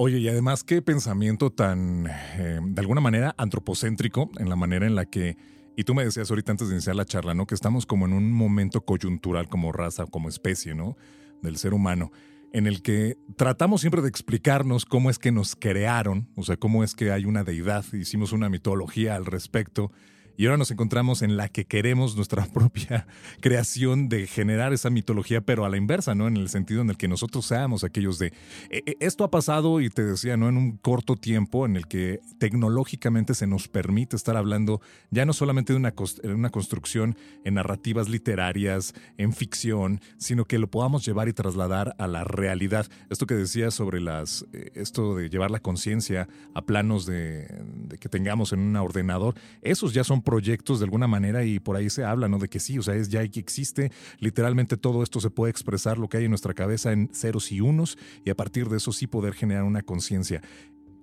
Oye, 0.00 0.18
y 0.18 0.28
además 0.28 0.62
qué 0.62 0.80
pensamiento 0.80 1.50
tan, 1.50 2.06
eh, 2.06 2.60
de 2.62 2.80
alguna 2.80 3.00
manera, 3.00 3.34
antropocéntrico 3.36 4.30
en 4.38 4.48
la 4.48 4.54
manera 4.54 4.86
en 4.86 4.94
la 4.94 5.06
que, 5.06 5.36
y 5.78 5.84
tú 5.84 5.94
me 5.94 6.04
decías 6.04 6.28
ahorita 6.28 6.50
antes 6.50 6.66
de 6.66 6.74
iniciar 6.74 6.96
la 6.96 7.04
charla, 7.04 7.34
¿no? 7.34 7.46
Que 7.46 7.54
estamos 7.54 7.86
como 7.86 8.04
en 8.04 8.12
un 8.12 8.32
momento 8.32 8.80
coyuntural 8.80 9.48
como 9.48 9.70
raza, 9.70 10.06
como 10.06 10.28
especie, 10.28 10.74
¿no? 10.74 10.96
Del 11.40 11.56
ser 11.56 11.72
humano, 11.72 12.10
en 12.52 12.66
el 12.66 12.82
que 12.82 13.16
tratamos 13.36 13.82
siempre 13.82 14.02
de 14.02 14.08
explicarnos 14.08 14.84
cómo 14.84 15.08
es 15.08 15.20
que 15.20 15.30
nos 15.30 15.54
crearon, 15.54 16.30
o 16.34 16.42
sea, 16.42 16.56
cómo 16.56 16.82
es 16.82 16.96
que 16.96 17.12
hay 17.12 17.26
una 17.26 17.44
deidad, 17.44 17.84
hicimos 17.92 18.32
una 18.32 18.48
mitología 18.48 19.14
al 19.14 19.24
respecto 19.24 19.92
y 20.38 20.46
ahora 20.46 20.56
nos 20.56 20.70
encontramos 20.70 21.22
en 21.22 21.36
la 21.36 21.48
que 21.48 21.64
queremos 21.64 22.14
nuestra 22.14 22.46
propia 22.54 23.08
creación 23.40 24.08
de 24.08 24.28
generar 24.28 24.72
esa 24.72 24.88
mitología, 24.88 25.40
pero 25.40 25.64
a 25.64 25.68
la 25.68 25.76
inversa, 25.76 26.14
¿no? 26.14 26.28
En 26.28 26.36
el 26.36 26.48
sentido 26.48 26.80
en 26.80 26.90
el 26.90 26.96
que 26.96 27.08
nosotros 27.08 27.44
seamos 27.44 27.82
aquellos 27.82 28.20
de... 28.20 28.28
E, 28.70 28.84
e, 28.86 28.96
esto 29.00 29.24
ha 29.24 29.32
pasado, 29.32 29.80
y 29.80 29.90
te 29.90 30.04
decía, 30.04 30.36
¿no? 30.36 30.48
En 30.48 30.56
un 30.56 30.76
corto 30.76 31.16
tiempo 31.16 31.66
en 31.66 31.74
el 31.74 31.88
que 31.88 32.20
tecnológicamente 32.38 33.34
se 33.34 33.48
nos 33.48 33.66
permite 33.66 34.14
estar 34.14 34.36
hablando 34.36 34.80
ya 35.10 35.26
no 35.26 35.32
solamente 35.32 35.72
de 35.72 35.78
una, 35.78 35.92
una 36.22 36.50
construcción 36.50 37.16
en 37.44 37.54
narrativas 37.54 38.08
literarias, 38.08 38.94
en 39.16 39.32
ficción, 39.32 40.00
sino 40.18 40.44
que 40.44 40.60
lo 40.60 40.70
podamos 40.70 41.04
llevar 41.04 41.28
y 41.28 41.32
trasladar 41.32 41.96
a 41.98 42.06
la 42.06 42.22
realidad. 42.22 42.86
Esto 43.10 43.26
que 43.26 43.34
decía 43.34 43.72
sobre 43.72 44.00
las... 44.00 44.46
Eh, 44.52 44.70
esto 44.74 45.16
de 45.16 45.30
llevar 45.30 45.50
la 45.50 45.58
conciencia 45.58 46.28
a 46.54 46.62
planos 46.62 47.06
de, 47.06 47.48
de 47.88 47.98
que 47.98 48.08
tengamos 48.08 48.52
en 48.52 48.60
un 48.60 48.76
ordenador, 48.76 49.34
esos 49.62 49.92
ya 49.94 50.04
son 50.04 50.22
proyectos 50.28 50.78
de 50.78 50.84
alguna 50.84 51.06
manera 51.06 51.42
y 51.42 51.58
por 51.58 51.74
ahí 51.74 51.88
se 51.88 52.04
habla, 52.04 52.28
¿no? 52.28 52.38
De 52.38 52.48
que 52.48 52.60
sí, 52.60 52.78
o 52.78 52.82
sea, 52.82 52.94
es 52.94 53.08
ya 53.08 53.26
que 53.28 53.40
existe, 53.40 53.90
literalmente 54.18 54.76
todo 54.76 55.02
esto 55.02 55.20
se 55.20 55.30
puede 55.30 55.50
expresar 55.50 55.96
lo 55.96 56.10
que 56.10 56.18
hay 56.18 56.24
en 56.24 56.30
nuestra 56.30 56.52
cabeza 56.52 56.92
en 56.92 57.08
ceros 57.14 57.50
y 57.50 57.62
unos 57.62 57.96
y 58.26 58.28
a 58.28 58.34
partir 58.34 58.68
de 58.68 58.76
eso 58.76 58.92
sí 58.92 59.06
poder 59.06 59.32
generar 59.32 59.64
una 59.64 59.80
conciencia. 59.80 60.42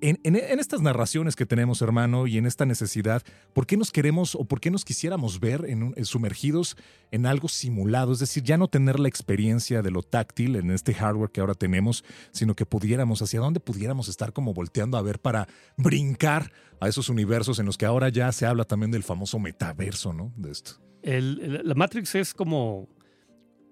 En, 0.01 0.35
estas 0.35 0.81
narraciones 0.81 1.35
que 1.35 1.45
tenemos, 1.45 1.81
hermano, 1.81 2.27
y 2.27 2.37
en 2.37 2.45
esta 2.45 2.65
necesidad, 2.65 3.23
¿por 3.53 3.65
qué 3.65 3.77
nos 3.77 3.91
queremos 3.91 4.35
o 4.35 4.45
por 4.45 4.59
qué 4.59 4.69
nos 4.69 4.85
quisiéramos 4.85 5.39
ver 5.39 5.65
sumergidos 6.03 6.77
en 7.11 7.25
algo 7.25 7.47
simulado? 7.47 8.11
Es 8.13 8.19
decir, 8.19 8.43
ya 8.43 8.57
no 8.57 8.67
tener 8.67 8.99
la 8.99 9.07
experiencia 9.07 9.81
de 9.81 9.91
lo 9.91 10.03
táctil 10.03 10.57
en 10.57 10.71
este 10.71 10.93
hardware 10.93 11.31
que 11.31 11.41
ahora 11.41 11.53
tenemos, 11.53 12.03
sino 12.31 12.55
que 12.55 12.65
pudiéramos, 12.65 13.21
hacia 13.21 13.39
dónde 13.39 13.59
pudiéramos 13.59 14.07
estar 14.09 14.33
como 14.33 14.53
volteando 14.53 14.97
a 14.97 15.01
ver 15.01 15.19
para 15.19 15.47
brincar 15.77 16.51
a 16.79 16.87
esos 16.87 17.09
universos 17.09 17.59
en 17.59 17.65
los 17.65 17.77
que 17.77 17.85
ahora 17.85 18.09
ya 18.09 18.31
se 18.31 18.45
habla 18.45 18.65
también 18.65 18.91
del 18.91 19.03
famoso 19.03 19.39
metaverso, 19.39 20.13
¿no? 20.13 20.33
De 20.35 20.51
esto. 20.51 20.73
la 21.03 21.73
Matrix 21.73 22.15
es 22.15 22.33
como 22.33 22.89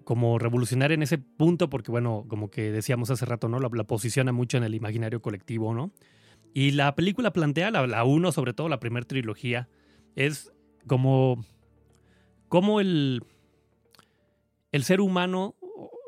como 0.03 0.39
revolucionar 0.39 0.91
en 0.91 1.03
ese 1.03 1.17
punto, 1.17 1.69
porque 1.69 1.91
bueno, 1.91 2.25
como 2.27 2.49
que 2.49 2.71
decíamos 2.71 3.09
hace 3.09 3.25
rato, 3.25 3.47
¿no? 3.49 3.59
La, 3.59 3.69
la, 3.71 3.83
posiciona 3.83 4.31
mucho 4.31 4.57
en 4.57 4.63
el 4.63 4.75
imaginario 4.75 5.21
colectivo, 5.21 5.73
¿no? 5.73 5.91
Y 6.53 6.71
la 6.71 6.93
película 6.95 7.33
plantea, 7.33 7.71
la, 7.71 8.03
uno, 8.03 8.31
sobre 8.31 8.53
todo 8.53 8.69
la 8.69 8.79
primera 8.79 9.07
trilogía, 9.07 9.67
es 10.15 10.53
como, 10.85 11.43
como 12.47 12.79
el, 12.79 13.23
el 14.71 14.83
ser 14.83 15.01
humano, 15.01 15.55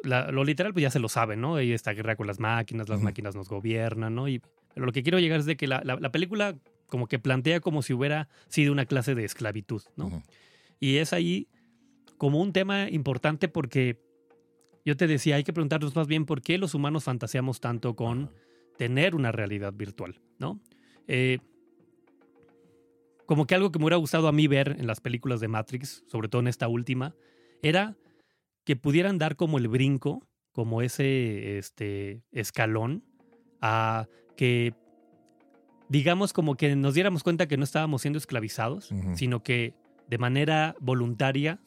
lo 0.03 0.43
literal 0.43 0.71
pues 0.71 0.83
ya 0.83 0.91
se 0.91 0.99
lo 0.99 1.09
sabe, 1.09 1.35
¿no? 1.35 1.59
Y 1.59 1.73
esta 1.73 1.93
guerra 1.93 2.15
con 2.15 2.27
las 2.27 2.39
máquinas, 2.39 2.89
las 2.89 3.01
máquinas 3.01 3.35
nos 3.35 3.49
gobiernan, 3.49 4.13
¿no? 4.13 4.27
Y, 4.27 4.39
pero 4.73 4.85
lo 4.85 4.91
que 4.91 5.01
quiero 5.01 5.17
llegar 5.17 5.39
es 5.39 5.47
de 5.47 5.57
que 5.57 5.67
la, 5.67 5.81
película 6.11 6.55
como 6.85 7.07
que 7.07 7.17
plantea 7.17 7.59
como 7.59 7.81
si 7.81 7.93
hubiera 7.93 8.29
sido 8.47 8.71
una 8.71 8.85
clase 8.85 9.15
de 9.15 9.25
esclavitud, 9.25 9.81
¿no? 9.95 10.21
Y 10.79 10.97
es 10.97 11.11
ahí 11.11 11.47
como 12.17 12.41
un 12.41 12.53
tema 12.53 12.89
importante 12.89 13.47
porque 13.47 13.99
yo 14.85 14.95
te 14.95 15.07
decía, 15.07 15.35
hay 15.35 15.43
que 15.43 15.53
preguntarnos 15.53 15.95
más 15.95 16.07
bien 16.07 16.25
por 16.25 16.41
qué 16.41 16.57
los 16.57 16.73
humanos 16.75 17.03
fantaseamos 17.03 17.59
tanto 17.59 17.95
con 17.95 18.31
tener 18.77 19.15
una 19.15 19.31
realidad 19.31 19.73
virtual, 19.73 20.21
¿no? 20.37 20.59
Eh, 21.07 21.39
como 23.25 23.47
que 23.47 23.55
algo 23.55 23.71
que 23.71 23.79
me 23.79 23.85
hubiera 23.85 23.97
gustado 23.97 24.27
a 24.27 24.31
mí 24.31 24.47
ver 24.47 24.75
en 24.77 24.85
las 24.85 25.01
películas 25.01 25.39
de 25.39 25.47
Matrix, 25.47 26.03
sobre 26.07 26.27
todo 26.27 26.41
en 26.41 26.47
esta 26.47 26.67
última, 26.67 27.15
era 27.63 27.97
que 28.63 28.75
pudieran 28.75 29.17
dar 29.17 29.35
como 29.35 29.57
el 29.57 29.67
brinco, 29.67 30.27
como 30.51 30.81
ese 30.81 31.57
este, 31.57 32.21
escalón, 32.31 33.03
a 33.61 34.07
que, 34.37 34.73
digamos, 35.89 36.33
como 36.33 36.55
que 36.55 36.75
nos 36.75 36.93
diéramos 36.93 37.23
cuenta 37.23 37.47
que 37.47 37.57
no 37.57 37.63
estábamos 37.63 38.01
siendo 38.01 38.19
esclavizados, 38.19 38.89
sino 39.15 39.41
que 39.41 39.73
de 40.07 40.17
manera 40.19 40.75
voluntaria 40.79 41.59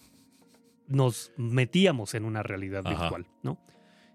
nos 0.88 1.32
metíamos 1.36 2.14
en 2.14 2.24
una 2.24 2.42
realidad 2.42 2.82
virtual, 2.84 3.26
¿no? 3.42 3.58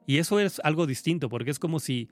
Y 0.06 0.18
eso 0.18 0.40
es 0.40 0.60
algo 0.64 0.86
distinto, 0.86 1.30
porque 1.30 1.52
es 1.52 1.60
como 1.60 1.80
si 1.80 2.10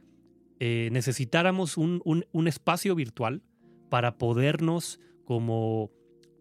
eh, 0.59 0.89
necesitáramos 0.91 1.77
un, 1.77 2.01
un, 2.05 2.47
espacio 2.47 2.95
virtual 2.95 3.41
para 3.89 4.17
podernos 4.17 4.99
como 5.25 5.91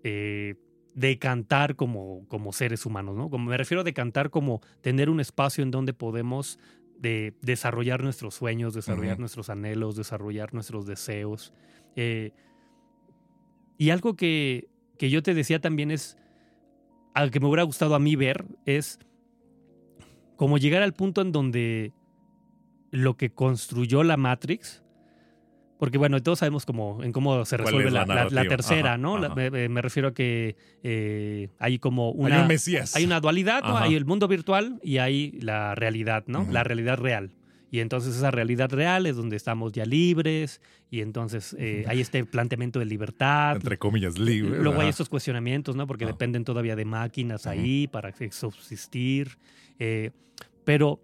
eh, 0.04 0.54
decantar 0.94 1.76
como, 1.76 2.26
como 2.28 2.52
seres 2.52 2.86
humanos, 2.86 3.16
¿no? 3.16 3.30
Como 3.30 3.50
me 3.50 3.56
refiero 3.56 3.80
a 3.80 3.84
decantar 3.84 4.30
como 4.30 4.60
tener 4.82 5.10
un 5.10 5.20
espacio 5.20 5.64
en 5.64 5.70
donde 5.70 5.94
podemos 5.94 6.58
de, 6.98 7.34
desarrollar 7.40 8.02
nuestros 8.02 8.34
sueños, 8.34 8.74
desarrollar 8.74 9.18
nuestros 9.18 9.48
anhelos, 9.50 9.96
desarrollar 9.96 10.52
nuestros 10.52 10.86
deseos. 10.86 11.52
Eh, 11.96 12.32
y 13.78 13.90
algo 13.90 14.14
que, 14.14 14.68
que 14.98 15.08
yo 15.08 15.22
te 15.22 15.32
decía 15.32 15.60
también 15.60 15.90
es, 15.90 16.18
algo 17.14 17.30
que 17.30 17.40
me 17.40 17.46
hubiera 17.46 17.62
gustado 17.62 17.94
a 17.94 17.98
mí 17.98 18.16
ver, 18.16 18.44
es 18.66 18.98
como 20.36 20.58
llegar 20.58 20.82
al 20.82 20.94
punto 20.94 21.20
en 21.20 21.32
donde 21.32 21.92
lo 22.90 23.16
que 23.16 23.30
construyó 23.30 24.02
la 24.02 24.16
Matrix. 24.16 24.82
Porque 25.78 25.96
bueno, 25.96 26.22
todos 26.22 26.40
sabemos 26.40 26.66
cómo, 26.66 27.02
en 27.02 27.10
cómo 27.10 27.42
se 27.46 27.56
resuelve 27.56 27.90
la, 27.90 28.04
tercera, 28.46 28.98
¿no? 28.98 29.18
me, 29.18 29.82
refiero 29.82 30.08
a 30.08 30.14
que 30.14 30.54
eh, 30.82 31.48
hay 31.58 31.78
como 31.78 32.10
una... 32.10 32.46
Hay, 32.46 32.58
hay 32.94 33.04
una 33.04 33.18
dualidad, 33.20 33.62
¿no? 33.62 33.78
Hay 33.78 33.94
el 33.94 34.04
mundo 34.04 34.28
virtual 34.28 34.78
y 34.82 34.98
hay 34.98 35.32
la 35.40 35.74
realidad, 35.74 36.24
¿no? 36.26 36.46
La 36.50 36.64
realidad 36.64 36.98
real. 36.98 37.32
Y 37.70 37.80
entonces 37.80 38.16
esa 38.16 38.30
realidad 38.30 38.70
real 38.70 39.06
es 39.06 39.16
donde 39.16 39.36
estamos 39.36 39.72
ya 39.72 39.84
libres 39.84 40.60
y 40.90 41.02
entonces 41.02 41.54
eh, 41.58 41.84
hay 41.86 42.00
este 42.00 42.24
planteamiento 42.24 42.78
de 42.80 42.84
libertad. 42.84 43.56
Entre 43.56 43.78
comillas, 43.78 44.18
libre. 44.18 44.60
Luego 44.60 44.80
hay 44.80 44.88
estos 44.88 45.08
cuestionamientos, 45.08 45.76
¿no? 45.76 45.86
Porque 45.86 46.04
dependen 46.04 46.44
todavía 46.44 46.74
de 46.74 46.84
máquinas 46.84 47.46
ahí 47.46 47.86
para 47.86 48.12
subsistir. 48.30 49.38
Eh, 49.78 50.10
pero 50.64 51.00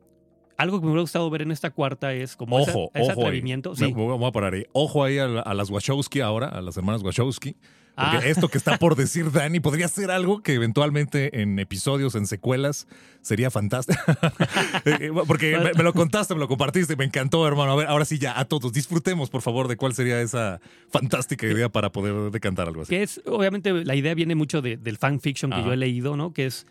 algo 0.57 0.81
que 0.81 0.87
me 0.87 0.93
hubiera 0.93 1.03
gustado 1.03 1.29
ver 1.31 1.43
en 1.43 1.51
esta 1.51 1.71
cuarta 1.71 2.13
es 2.15 2.37
como 2.37 2.57
ojo, 2.57 2.91
ese, 2.95 3.13
ojo 3.13 3.23
atrevimiento. 3.23 3.75
Sí. 3.77 3.93
vamos 3.93 4.29
a 4.29 4.33
parar 4.33 4.55
ahí. 4.55 4.65
Ojo 4.73 5.05
ahí 5.05 5.19
a, 5.19 5.29
las 5.29 5.71
Wachowski 5.71 6.21
ahora, 6.21 6.49
a 6.49 6.61
las 6.61 6.77
hermanas 6.77 7.03
Wachowski. 7.03 7.57
Porque 7.97 8.17
ah. 8.19 8.29
esto 8.29 8.49
que 8.49 8.59
está 8.59 8.77
por 8.77 8.95
decir 8.95 9.33
Dani 9.33 9.59
podría 9.59 9.89
ser 9.89 10.11
algo 10.11 10.43
que 10.43 10.53
eventualmente 10.53 11.41
en 11.41 11.59
episodios, 11.59 12.15
en 12.15 12.27
secuelas, 12.27 12.87
sería 13.23 13.51
fantástico. 13.51 13.99
Eh, 14.85 14.99
eh, 15.01 15.11
porque 15.27 15.59
me, 15.59 15.83
lo 15.83 15.93
contaste, 15.93 16.35
me 16.35 16.41
lo 16.41 16.49
compartiste, 16.49 16.97
me 16.97 17.05
encantó, 17.05 17.47
hermano. 17.49 17.73
A 17.73 17.77
ver, 17.77 17.87
ahora 17.89 18.05
sí 18.05 18.19
ya, 18.19 18.39
a 18.39 18.45
todos, 18.45 18.73
disfrutemos, 18.73 19.31
por 19.31 19.43
favor, 19.43 19.67
de 19.69 19.77
cuál 19.77 19.95
sería 19.95 20.21
esa 20.21 20.61
fantástica 20.91 21.47
idea 21.47 21.69
para 21.69 21.91
poder 21.91 22.31
decantar 22.31 22.69
algo 22.69 22.83
así. 22.83 22.91
Que 22.91 23.03
es, 23.03 23.21
obviamente, 23.27 23.73
la 23.73 23.95
idea 23.95 24.15
viene 24.15 24.35
mucho 24.35 24.63
del 24.63 24.97
fanfiction 24.99 25.51
que 25.51 25.63
yo 25.63 25.73
he 25.73 25.77
leído, 25.77 26.17
¿no? 26.17 26.33
Que 26.33 26.47
es 26.47 26.67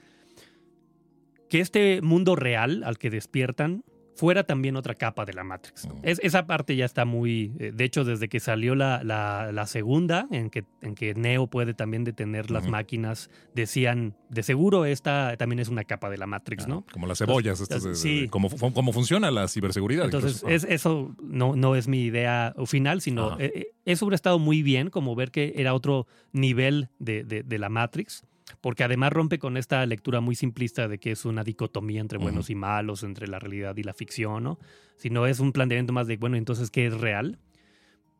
que 1.49 1.59
este 1.59 2.01
mundo 2.01 2.35
real 2.35 2.83
al 2.85 2.97
que 2.97 3.09
despiertan 3.09 3.83
fuera 4.15 4.43
también 4.43 4.75
otra 4.75 4.95
capa 4.95 5.25
de 5.25 5.33
la 5.33 5.43
Matrix. 5.43 5.87
Mm. 5.87 5.91
Es, 6.03 6.19
esa 6.23 6.47
parte 6.47 6.75
ya 6.75 6.85
está 6.85 7.05
muy... 7.05 7.51
Eh, 7.59 7.71
de 7.73 7.83
hecho, 7.83 8.03
desde 8.03 8.29
que 8.29 8.39
salió 8.39 8.73
la, 8.73 9.03
la, 9.03 9.65
segunda, 9.67 10.27
en 10.31 10.49
que, 10.49 10.63
en 10.81 10.95
que 10.95 11.13
Neo 11.13 11.47
puede 11.47 11.73
también 11.73 12.03
detener 12.03 12.49
las 12.49 12.67
máquinas, 12.67 13.29
decían, 13.53 14.15
de 14.29 14.43
seguro 14.43 14.85
esta 14.85 15.35
también 15.37 15.59
es 15.59 15.69
una 15.69 15.83
capa 15.83 16.09
de 16.09 16.17
la 16.17 16.27
Matrix, 16.27 16.67
¿no? 16.67 16.85
Como 16.91 17.07
las 17.07 17.17
cebollas, 17.17 17.63
sí. 17.93 18.27
cómo, 18.29 18.49
funciona 18.49 19.31
la 19.31 19.47
ciberseguridad. 19.47 20.05
Entonces, 20.05 20.43
es, 20.47 20.63
eso 20.63 21.15
no, 21.21 21.55
no 21.55 21.75
es 21.75 21.87
mi 21.87 22.03
idea 22.03 22.55
final, 22.65 23.01
sino 23.01 23.39
eh, 23.39 23.51
eh, 23.55 23.67
eso 23.85 24.05
hubiera 24.05 24.15
estado 24.15 24.39
muy 24.39 24.63
bien, 24.63 24.89
como 24.89 25.15
ver 25.15 25.31
que 25.31 25.53
era 25.57 25.73
otro 25.73 26.07
nivel 26.31 26.89
de, 26.99 27.23
de 27.23 27.59
la 27.59 27.69
Matrix 27.69 28.23
porque 28.61 28.83
además 28.83 29.11
rompe 29.11 29.39
con 29.39 29.57
esta 29.57 29.85
lectura 29.85 30.21
muy 30.21 30.35
simplista 30.35 30.87
de 30.87 30.99
que 30.99 31.11
es 31.11 31.25
una 31.25 31.43
dicotomía 31.43 32.01
entre 32.01 32.17
buenos 32.17 32.49
y 32.49 32.55
malos, 32.55 33.03
entre 33.03 33.27
la 33.27 33.39
realidad 33.39 33.75
y 33.77 33.83
la 33.83 33.93
ficción, 33.93 34.43
¿no? 34.43 34.59
Sino 34.97 35.25
es 35.25 35.39
un 35.39 35.51
planteamiento 35.51 35.93
más 35.93 36.07
de, 36.07 36.17
bueno, 36.17 36.37
entonces, 36.37 36.69
¿qué 36.69 36.87
es 36.87 36.93
real? 36.93 37.39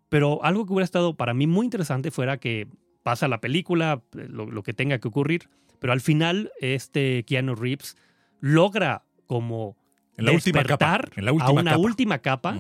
Pero 0.10 0.44
algo 0.44 0.66
que 0.66 0.74
hubiera 0.74 0.86
estado 0.86 1.16
para 1.16 1.34
mí 1.34 1.48
muy 1.48 1.66
interesante 1.66 2.12
fuera 2.12 2.38
que 2.38 2.68
pasa 3.04 3.28
la 3.28 3.40
película, 3.40 4.02
eh, 4.18 4.28
lo, 4.30 4.64
que 4.64 4.74
tenga 4.74 5.00
que 5.00 5.08
ocurrir, 5.08 5.50
pero 5.80 5.94
al 5.94 6.02
final 6.02 6.52
este 6.60 7.24
Keanu 7.24 7.56
Reeves 7.56 7.98
logra 8.40 9.04
como 9.28 9.78
en 10.18 10.26
la 10.26 10.32
última 10.32 10.64
capa, 10.64 11.02
en 11.16 11.26
la 11.26 11.32
última 11.32 11.50
a 11.50 11.54
una 11.54 11.78
última 11.78 12.20
capa, 12.20 12.58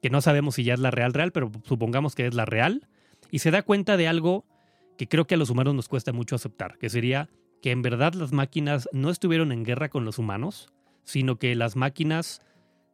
que 0.00 0.10
no 0.10 0.20
sabemos 0.20 0.54
si 0.54 0.64
ya 0.64 0.74
es 0.74 0.80
la 0.80 0.90
real 0.90 1.12
real, 1.12 1.32
pero 1.32 1.50
supongamos 1.64 2.14
que 2.14 2.26
es 2.26 2.34
la 2.34 2.44
real, 2.44 2.88
y 3.30 3.40
se 3.40 3.50
da 3.50 3.62
cuenta 3.62 3.96
de 3.96 4.08
algo 4.08 4.46
que 4.96 5.08
creo 5.08 5.26
que 5.26 5.34
a 5.34 5.38
los 5.38 5.50
humanos 5.50 5.74
nos 5.74 5.88
cuesta 5.88 6.12
mucho 6.12 6.36
aceptar, 6.36 6.78
que 6.78 6.90
sería 6.90 7.28
que 7.62 7.70
en 7.70 7.82
verdad 7.82 8.14
las 8.14 8.32
máquinas 8.32 8.88
no 8.92 9.10
estuvieron 9.10 9.52
en 9.52 9.64
guerra 9.64 9.88
con 9.88 10.04
los 10.04 10.18
humanos, 10.18 10.72
sino 11.04 11.36
que 11.36 11.54
las 11.54 11.76
máquinas 11.76 12.42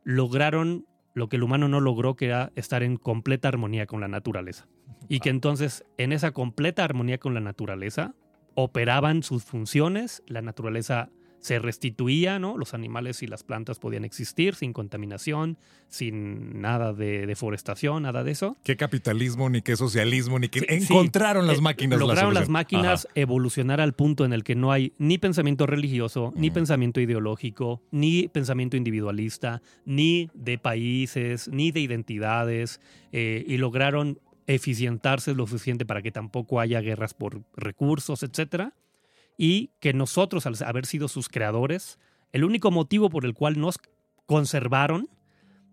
lograron 0.04 0.86
lo 1.14 1.28
que 1.28 1.36
el 1.36 1.42
humano 1.42 1.68
no 1.68 1.80
logró, 1.80 2.16
que 2.16 2.26
era 2.26 2.52
estar 2.54 2.82
en 2.82 2.96
completa 2.96 3.48
armonía 3.48 3.86
con 3.86 4.00
la 4.00 4.08
naturaleza. 4.08 4.68
Y 5.08 5.20
que 5.20 5.30
entonces 5.30 5.84
en 5.96 6.12
esa 6.12 6.32
completa 6.32 6.84
armonía 6.84 7.18
con 7.18 7.34
la 7.34 7.40
naturaleza 7.40 8.14
operaban 8.54 9.22
sus 9.22 9.44
funciones, 9.44 10.22
la 10.26 10.42
naturaleza 10.42 11.10
se 11.40 11.59
restituía, 11.59 12.38
¿no? 12.38 12.57
Los 12.59 12.75
animales 12.75 13.23
y 13.23 13.26
las 13.26 13.42
plantas 13.42 13.78
podían 13.78 14.04
existir 14.04 14.54
sin 14.54 14.73
contaminación, 14.73 15.59
sin 15.88 16.61
nada 16.61 16.92
de 16.92 17.26
deforestación, 17.26 18.02
nada 18.02 18.25
de 18.25 18.33
eso. 18.33 18.57
¿Qué 18.64 18.76
capitalismo, 18.76 19.49
ni 19.49 19.62
qué 19.62 19.76
socialismo, 19.76 20.38
ni 20.38 20.49
qué... 20.49 20.64
encontraron 20.68 21.47
las 21.47 21.59
eh, 21.59 21.62
máquinas. 21.62 21.99
Lograron 21.99 22.35
las 22.35 22.49
máquinas 22.49 23.09
evolucionar 23.14 23.80
al 23.80 23.95
punto 23.95 24.25
en 24.25 24.33
el 24.33 24.45
que 24.45 24.54
no 24.54 24.73
hay 24.73 24.92
ni 24.99 25.18
pensamiento 25.18 25.66
religioso, 25.66 26.33
ni 26.37 26.50
pensamiento 26.50 27.00
ideológico, 27.00 27.83
ni 27.90 28.28
pensamiento 28.28 28.76
individualista, 28.76 29.62
ni 29.85 30.30
de 30.35 30.59
países, 30.59 31.49
ni 31.49 31.71
de 31.71 31.80
identidades, 31.80 32.80
eh, 33.12 33.45
y 33.47 33.57
lograron 33.57 34.21
eficientarse 34.47 35.35
lo 35.35 35.47
suficiente 35.47 35.85
para 35.85 36.02
que 36.02 36.11
tampoco 36.11 36.59
haya 36.59 36.80
guerras 36.80 37.14
por 37.14 37.42
recursos, 37.54 38.23
etcétera 38.23 38.75
y 39.38 39.71
que 39.80 39.95
nosotros, 39.95 40.45
al 40.45 40.57
haber 40.66 40.85
sido 40.85 41.09
sus 41.09 41.28
creadores, 41.28 41.99
el 42.33 42.45
único 42.45 42.71
motivo 42.71 43.09
por 43.09 43.25
el 43.25 43.33
cual 43.33 43.59
nos 43.59 43.78
conservaron 44.26 45.09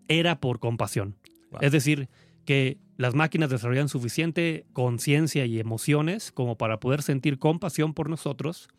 era 0.08 0.40
por 0.40 0.60
compasión. 0.60 1.18
Es 1.60 1.72
decir, 1.72 2.08
que 2.46 2.78
las 2.96 3.16
máquinas 3.16 3.50
desarrollan 3.50 3.90
suficiente 3.90 4.66
conciencia 4.72 5.46
y 5.46 5.60
emociones 5.60 6.32
como 6.32 6.58
para 6.58 6.80
poder 6.80 7.02
sentir 7.02 7.40
compasión 7.40 7.94
por 7.94 8.10
nosotros 8.10 8.70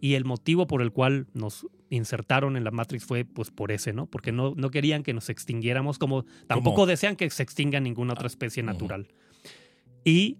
y 0.00 0.14
el 0.14 0.24
motivo 0.24 0.66
por 0.66 0.82
el 0.82 0.92
cual 0.92 1.26
nos 1.32 1.66
insertaron 1.88 2.56
en 2.56 2.64
la 2.64 2.70
Matrix 2.70 3.04
fue 3.04 3.24
pues 3.24 3.50
por 3.50 3.72
ese, 3.72 3.92
¿no? 3.92 4.06
Porque 4.06 4.32
no, 4.32 4.54
no 4.56 4.70
querían 4.70 5.02
que 5.02 5.14
nos 5.14 5.30
extinguiéramos 5.30 5.98
como 5.98 6.26
tampoco 6.46 6.86
desean 6.86 7.16
que 7.16 7.30
se 7.30 7.42
extinga 7.42 7.80
ninguna 7.80 8.12
otra 8.12 8.26
especie 8.26 8.62
natural. 8.62 9.08
Y 10.04 10.38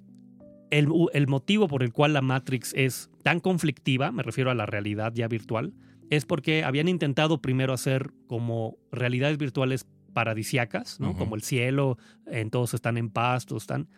el, 0.78 1.26
motivo 1.28 1.68
por 1.68 1.82
el 1.82 1.92
cual 1.92 2.12
la 2.14 2.22
Matrix 2.22 2.72
es 2.74 3.10
tan 3.22 3.40
conflictiva, 3.40 4.10
me 4.10 4.22
refiero 4.22 4.50
a 4.50 4.54
la 4.54 4.66
realidad 4.66 5.12
ya 5.14 5.28
virtual, 5.28 5.72
es 6.10 6.24
porque 6.26 6.64
habían 6.64 6.88
intentado 6.88 7.40
primero 7.40 7.72
hacer 7.72 8.10
como 8.26 8.76
realidades 8.90 9.38
virtuales 9.38 9.86
paradisiacas, 10.12 11.00
¿no? 11.00 11.16
Como 11.16 11.34
el 11.34 11.42
cielo, 11.42 11.98
en 12.26 12.50
todos 12.50 12.74
están 12.74 12.96
en 12.96 13.10
paz, 13.10 13.46
todos 13.46 13.64
están. 13.64 13.88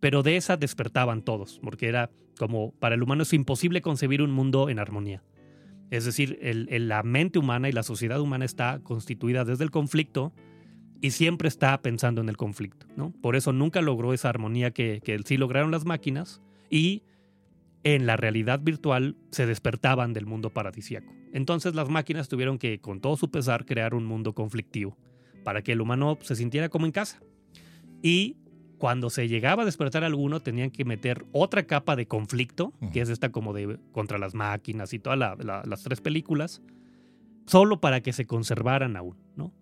Pero 0.00 0.22
de 0.22 0.36
esa 0.36 0.56
despertaban 0.56 1.22
todos, 1.22 1.60
porque 1.62 1.88
era 1.88 2.10
como 2.38 2.72
para 2.72 2.94
el 2.94 3.02
humano 3.02 3.24
es 3.24 3.32
imposible 3.32 3.82
concebir 3.82 4.22
un 4.22 4.30
mundo 4.30 4.68
en 4.68 4.78
armonía. 4.78 5.22
Es 5.90 6.04
decir, 6.04 6.38
la 6.42 7.02
mente 7.02 7.38
humana 7.38 7.68
y 7.68 7.72
la 7.72 7.82
sociedad 7.82 8.20
humana 8.20 8.44
está 8.44 8.80
constituida 8.82 9.44
desde 9.44 9.64
el 9.64 9.70
conflicto 9.70 10.32
y 11.00 11.10
siempre 11.12 11.48
está 11.48 11.80
pensando 11.80 12.20
en 12.20 12.28
el 12.28 12.36
conflicto. 12.36 12.86
¿no? 12.96 13.12
Por 13.20 13.36
eso 13.36 13.52
nunca 13.52 13.80
logró 13.80 14.12
esa 14.12 14.28
armonía 14.28 14.70
que, 14.70 15.00
que 15.02 15.18
sí 15.24 15.36
lograron 15.36 15.70
las 15.70 15.84
máquinas 15.84 16.40
y 16.68 17.02
en 17.82 18.06
la 18.06 18.16
realidad 18.16 18.60
virtual 18.60 19.16
se 19.30 19.46
despertaban 19.46 20.12
del 20.12 20.26
mundo 20.26 20.50
paradisiaco. 20.50 21.12
Entonces 21.32 21.74
las 21.74 21.88
máquinas 21.88 22.28
tuvieron 22.28 22.58
que, 22.58 22.80
con 22.80 23.00
todo 23.00 23.16
su 23.16 23.30
pesar, 23.30 23.64
crear 23.64 23.94
un 23.94 24.04
mundo 24.04 24.34
conflictivo 24.34 24.96
para 25.44 25.62
que 25.62 25.72
el 25.72 25.80
humano 25.80 26.18
se 26.20 26.36
sintiera 26.36 26.68
como 26.68 26.86
en 26.86 26.92
casa. 26.92 27.20
Y 28.02 28.36
cuando 28.78 29.10
se 29.10 29.28
llegaba 29.28 29.62
a 29.62 29.66
despertar 29.66 30.04
alguno, 30.04 30.40
tenían 30.40 30.70
que 30.70 30.84
meter 30.84 31.24
otra 31.32 31.64
capa 31.64 31.96
de 31.96 32.06
conflicto, 32.06 32.72
que 32.92 33.02
es 33.02 33.08
esta 33.08 33.30
como 33.30 33.52
de 33.52 33.78
contra 33.92 34.18
las 34.18 34.34
máquinas 34.34 34.92
y 34.92 34.98
todas 34.98 35.18
las 35.18 35.82
tres 35.82 36.00
películas, 36.00 36.62
solo 37.46 37.80
para 37.80 38.00
que 38.00 38.12
se 38.12 38.26
conservaran 38.26 38.96
aún, 38.96 39.16
¿no? 39.36 39.52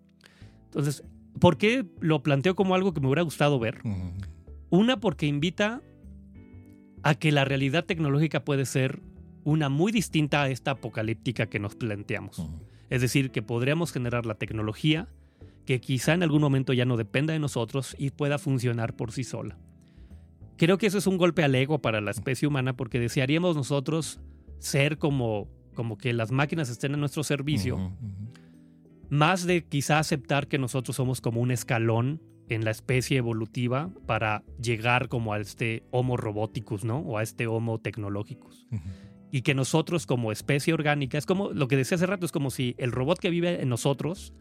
Entonces, 0.65 1.03
¿Por 1.39 1.57
qué 1.57 1.85
lo 1.99 2.21
planteo 2.21 2.55
como 2.55 2.75
algo 2.75 2.93
que 2.93 3.01
me 3.01 3.07
hubiera 3.07 3.21
gustado 3.21 3.59
ver? 3.59 3.81
Una, 4.69 4.99
porque 4.99 5.25
invita 5.25 5.81
a 7.03 7.15
que 7.15 7.31
la 7.31 7.45
realidad 7.45 7.85
tecnológica 7.85 8.43
puede 8.43 8.65
ser 8.65 9.01
una 9.43 9.69
muy 9.69 9.91
distinta 9.91 10.43
a 10.43 10.49
esta 10.49 10.71
apocalíptica 10.71 11.47
que 11.47 11.59
nos 11.59 11.75
planteamos. 11.75 12.45
Es 12.89 13.01
decir, 13.01 13.31
que 13.31 13.41
podríamos 13.41 13.91
generar 13.91 14.25
la 14.25 14.35
tecnología 14.35 15.07
que 15.65 15.79
quizá 15.79 16.13
en 16.13 16.23
algún 16.23 16.41
momento 16.41 16.73
ya 16.73 16.85
no 16.85 16.97
dependa 16.97 17.33
de 17.33 17.39
nosotros 17.39 17.95
y 17.99 18.09
pueda 18.09 18.37
funcionar 18.39 18.95
por 18.95 19.11
sí 19.11 19.23
sola. 19.23 19.57
Creo 20.57 20.77
que 20.77 20.87
eso 20.87 20.97
es 20.97 21.07
un 21.07 21.17
golpe 21.17 21.43
al 21.43 21.55
ego 21.55 21.79
para 21.79 22.01
la 22.01 22.11
especie 22.11 22.47
humana 22.47 22.75
porque 22.75 22.99
desearíamos 22.99 23.55
nosotros 23.55 24.19
ser 24.57 24.97
como, 24.97 25.47
como 25.73 25.97
que 25.97 26.11
las 26.11 26.31
máquinas 26.31 26.69
estén 26.69 26.95
a 26.95 26.97
nuestro 26.97 27.23
servicio 27.23 27.93
más 29.09 29.45
de 29.45 29.63
quizá 29.65 29.99
aceptar 29.99 30.47
que 30.47 30.57
nosotros 30.57 30.95
somos 30.95 31.21
como 31.21 31.41
un 31.41 31.51
escalón 31.51 32.21
en 32.49 32.65
la 32.65 32.71
especie 32.71 33.17
evolutiva 33.17 33.91
para 34.05 34.43
llegar 34.61 35.07
como 35.07 35.33
a 35.33 35.39
este 35.39 35.83
Homo 35.91 36.17
roboticus, 36.17 36.83
¿no? 36.83 36.99
O 36.99 37.17
a 37.17 37.23
este 37.23 37.47
Homo 37.47 37.79
tecnológicus. 37.79 38.67
Y 39.31 39.43
que 39.43 39.53
nosotros 39.53 40.07
como 40.07 40.31
especie 40.31 40.73
orgánica, 40.73 41.17
es 41.17 41.25
como 41.25 41.51
lo 41.51 41.67
que 41.67 41.77
decía 41.77 41.95
hace 41.95 42.07
rato, 42.07 42.25
es 42.25 42.31
como 42.31 42.49
si 42.49 42.75
el 42.79 42.91
robot 42.91 43.19
que 43.19 43.29
vive 43.29 43.61
en 43.61 43.69
nosotros 43.69 44.33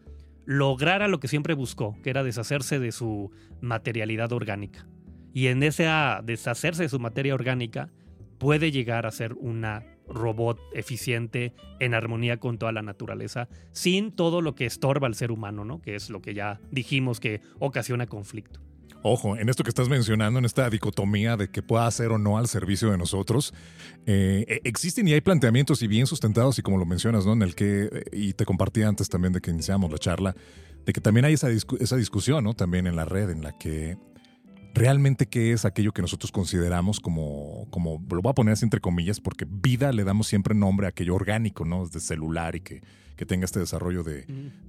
lograra 0.47 1.09
lo 1.09 1.21
que 1.21 1.29
siempre 1.29 1.53
buscó, 1.53 1.97
que 2.03 2.09
era 2.09 2.23
deshacerse 2.23 2.79
de 2.79 2.93
su 2.93 3.31
materialidad 3.61 4.33
orgánica. 4.33 4.87
Y 5.35 5.49
en 5.49 5.63
ese 5.63 5.87
deshacerse 6.25 6.85
de 6.85 6.89
su 6.89 6.99
materia 6.99 7.35
orgánica 7.35 7.93
puede 8.39 8.71
llegar 8.71 9.05
a 9.05 9.11
ser 9.11 9.35
una 9.35 9.85
robot 10.09 10.59
eficiente 10.73 11.55
en 11.81 11.95
armonía 11.95 12.39
con 12.39 12.59
toda 12.59 12.73
la 12.73 12.83
naturaleza, 12.83 13.49
sin 13.73 14.13
todo 14.13 14.41
lo 14.41 14.55
que 14.55 14.67
estorba 14.67 15.07
al 15.07 15.15
ser 15.15 15.31
humano, 15.31 15.65
¿no? 15.65 15.81
Que 15.81 15.95
es 15.95 16.11
lo 16.11 16.21
que 16.21 16.35
ya 16.35 16.61
dijimos 16.71 17.21
que 17.21 17.41
ocasiona 17.59 18.07
conflicto. 18.07 18.61
Ojo, 19.03 19.37
en 19.37 19.49
esto 19.49 19.63
que 19.63 19.69
estás 19.69 19.89
mencionando, 19.89 20.41
en 20.41 20.45
esta 20.45 20.69
dicotomía 20.69 21.37
de 21.37 21.49
que 21.49 21.63
pueda 21.63 21.89
ser 21.91 22.11
o 22.11 22.19
no 22.19 22.37
al 22.37 22.49
servicio 22.49 22.91
de 22.91 22.99
nosotros, 22.99 23.55
eh, 24.07 24.45
e, 24.49 24.61
existen 24.65 25.07
y 25.07 25.13
hay 25.13 25.21
planteamientos 25.21 25.83
y 25.83 25.87
bien 25.87 26.07
sustentados, 26.07 26.59
y 26.59 26.63
como 26.63 26.79
lo 26.79 26.87
mencionas, 26.87 27.25
¿no? 27.25 27.33
En 27.33 27.43
el 27.43 27.55
que, 27.55 27.89
eh, 27.93 28.05
y 28.13 28.33
te 28.33 28.45
compartí 28.45 28.83
antes 28.83 29.09
también 29.09 29.33
de 29.33 29.41
que 29.41 29.53
iniciamos 29.53 29.93
la 29.93 29.99
charla, 29.99 30.35
de 30.85 30.93
que 30.93 31.01
también 31.01 31.27
hay 31.27 31.35
esa, 31.35 31.49
esa 31.51 31.97
discusión, 31.97 32.43
¿no? 32.43 32.55
También 32.55 32.87
en 32.89 32.97
la 32.97 33.05
red, 33.05 33.31
en 33.31 33.43
la 33.43 33.57
que 33.57 33.97
realmente 34.79 35.27
qué 35.27 35.53
es 35.53 35.65
aquello 35.65 35.93
que 35.93 36.03
nosotros 36.03 36.33
consideramos 36.33 37.01
como, 37.01 37.67
como, 37.71 38.03
lo 38.11 38.23
voy 38.23 38.31
a 38.31 38.35
poner 38.35 38.53
así 38.53 38.65
entre 38.65 38.81
comillas, 38.81 39.21
porque 39.21 39.47
vida 39.49 39.93
le 39.93 40.05
damos 40.05 40.29
siempre 40.29 40.55
nombre 40.55 40.87
a 40.87 40.91
aquello 40.91 41.15
orgánico, 41.15 41.65
¿no? 41.65 41.87
De 41.87 42.01
celular 42.01 42.57
y 42.57 42.61
que 42.61 42.83
que 43.19 43.27
tenga 43.27 43.45
este 43.45 43.59
desarrollo 43.59 44.03
de, 44.05 44.25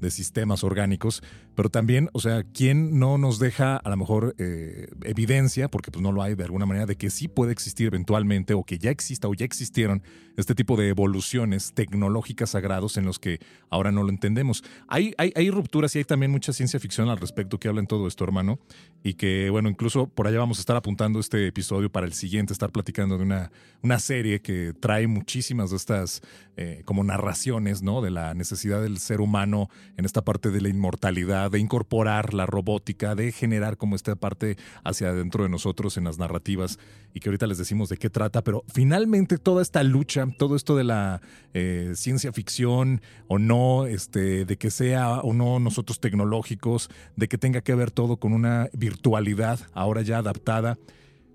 sistemas 0.09 0.63
orgánicos, 0.63 1.21
pero 1.55 1.69
también, 1.69 2.09
o 2.13 2.19
sea, 2.19 2.43
¿quién 2.43 2.97
no 2.97 3.19
nos 3.19 3.37
deja 3.37 3.77
a 3.77 3.89
lo 3.89 3.95
mejor 3.95 4.35
eh, 4.39 4.87
evidencia, 5.03 5.69
porque 5.69 5.91
pues 5.91 6.01
no 6.01 6.11
lo 6.11 6.23
hay 6.23 6.33
de 6.33 6.43
alguna 6.43 6.65
manera, 6.65 6.87
de 6.87 6.95
que 6.95 7.11
sí 7.11 7.27
puede 7.27 7.51
existir 7.51 7.87
eventualmente 7.87 8.55
o 8.55 8.63
que 8.63 8.79
ya 8.79 8.89
exista 8.89 9.27
o 9.27 9.35
ya 9.35 9.45
existieron 9.45 10.01
este 10.35 10.55
tipo 10.55 10.77
de 10.77 10.89
evoluciones 10.89 11.73
tecnológicas 11.73 12.49
sagrados 12.51 12.97
en 12.97 13.05
los 13.05 13.19
que 13.19 13.39
ahora 13.69 13.91
no 13.91 14.01
lo 14.01 14.09
entendemos? 14.09 14.63
Hay, 14.87 15.13
hay, 15.17 15.31
hay 15.35 15.51
rupturas 15.51 15.95
y 15.95 15.99
hay 15.99 16.05
también 16.05 16.31
mucha 16.31 16.51
ciencia 16.51 16.79
ficción 16.79 17.07
al 17.09 17.19
respecto 17.19 17.59
que 17.59 17.67
habla 17.67 17.81
en 17.81 17.87
todo 17.87 18.07
esto, 18.07 18.23
hermano, 18.23 18.59
y 19.03 19.13
que, 19.13 19.51
bueno, 19.51 19.69
incluso 19.69 20.07
por 20.07 20.27
allá 20.27 20.39
vamos 20.39 20.57
a 20.57 20.61
estar 20.61 20.75
apuntando 20.75 21.19
este 21.19 21.45
episodio 21.45 21.91
para 21.91 22.07
el 22.07 22.13
siguiente, 22.13 22.51
estar 22.51 22.71
platicando 22.71 23.17
de 23.17 23.23
una, 23.23 23.51
una 23.83 23.99
serie 23.99 24.41
que 24.41 24.73
trae 24.79 25.05
muchísimas 25.05 25.69
de 25.69 25.77
estas 25.77 26.21
eh, 26.61 26.81
como 26.83 27.03
narraciones, 27.03 27.81
¿no? 27.81 28.01
De 28.01 28.11
la 28.11 28.33
necesidad 28.39 28.81
del 28.81 28.97
ser 28.97 29.21
humano 29.21 29.69
en 29.97 30.05
esta 30.05 30.23
parte 30.23 30.49
de 30.49 30.61
la 30.61 30.69
inmortalidad, 30.69 31.51
de 31.51 31.59
incorporar 31.59 32.33
la 32.33 32.47
robótica, 32.47 33.13
de 33.13 33.31
generar 33.31 33.77
como 33.77 33.95
esta 33.95 34.15
parte 34.15 34.57
hacia 34.83 35.09
adentro 35.09 35.43
de 35.43 35.49
nosotros 35.49 35.97
en 35.97 36.05
las 36.05 36.17
narrativas 36.17 36.79
y 37.13 37.19
que 37.19 37.29
ahorita 37.29 37.45
les 37.45 37.59
decimos 37.59 37.89
de 37.89 37.97
qué 37.97 38.09
trata, 38.09 38.43
pero 38.43 38.63
finalmente 38.73 39.37
toda 39.37 39.61
esta 39.61 39.83
lucha, 39.83 40.25
todo 40.37 40.55
esto 40.55 40.75
de 40.75 40.83
la 40.83 41.21
eh, 41.53 41.93
ciencia 41.95 42.31
ficción 42.31 43.01
o 43.27 43.37
no, 43.37 43.85
este, 43.85 44.45
de 44.45 44.57
que 44.57 44.71
sea 44.71 45.19
o 45.19 45.33
no 45.33 45.59
nosotros 45.59 45.99
tecnológicos, 45.99 46.89
de 47.15 47.27
que 47.27 47.37
tenga 47.37 47.61
que 47.61 47.75
ver 47.75 47.91
todo 47.91 48.17
con 48.17 48.33
una 48.33 48.69
virtualidad 48.73 49.59
ahora 49.73 50.01
ya 50.01 50.17
adaptada. 50.17 50.77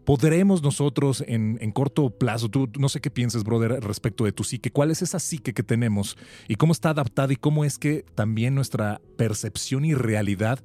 ¿Podremos 0.05 0.63
nosotros 0.63 1.25
en, 1.27 1.73
corto 1.73 2.11
plazo, 2.11 2.51
tú 2.51 2.69
no 2.79 2.89
sé 2.91 3.01
qué 3.01 3.11
pienses, 3.11 3.43
brother, 3.43 3.83
respecto 3.83 4.25
de 4.25 4.33
tu 4.33 4.45
psique, 4.45 4.71
cuál 4.71 4.91
es 4.91 5.01
esa 5.01 5.19
psique 5.19 5.55
que 5.55 5.63
tenemos 5.63 6.19
y 6.47 6.57
cómo 6.57 6.73
está 6.73 6.91
adaptada 6.91 7.33
y 7.33 7.37
cómo 7.37 7.65
es 7.65 7.79
que 7.79 8.05
también 8.15 8.55
nuestra 8.55 9.01
percepción 9.17 9.85
y 9.85 9.95
realidad, 9.95 10.61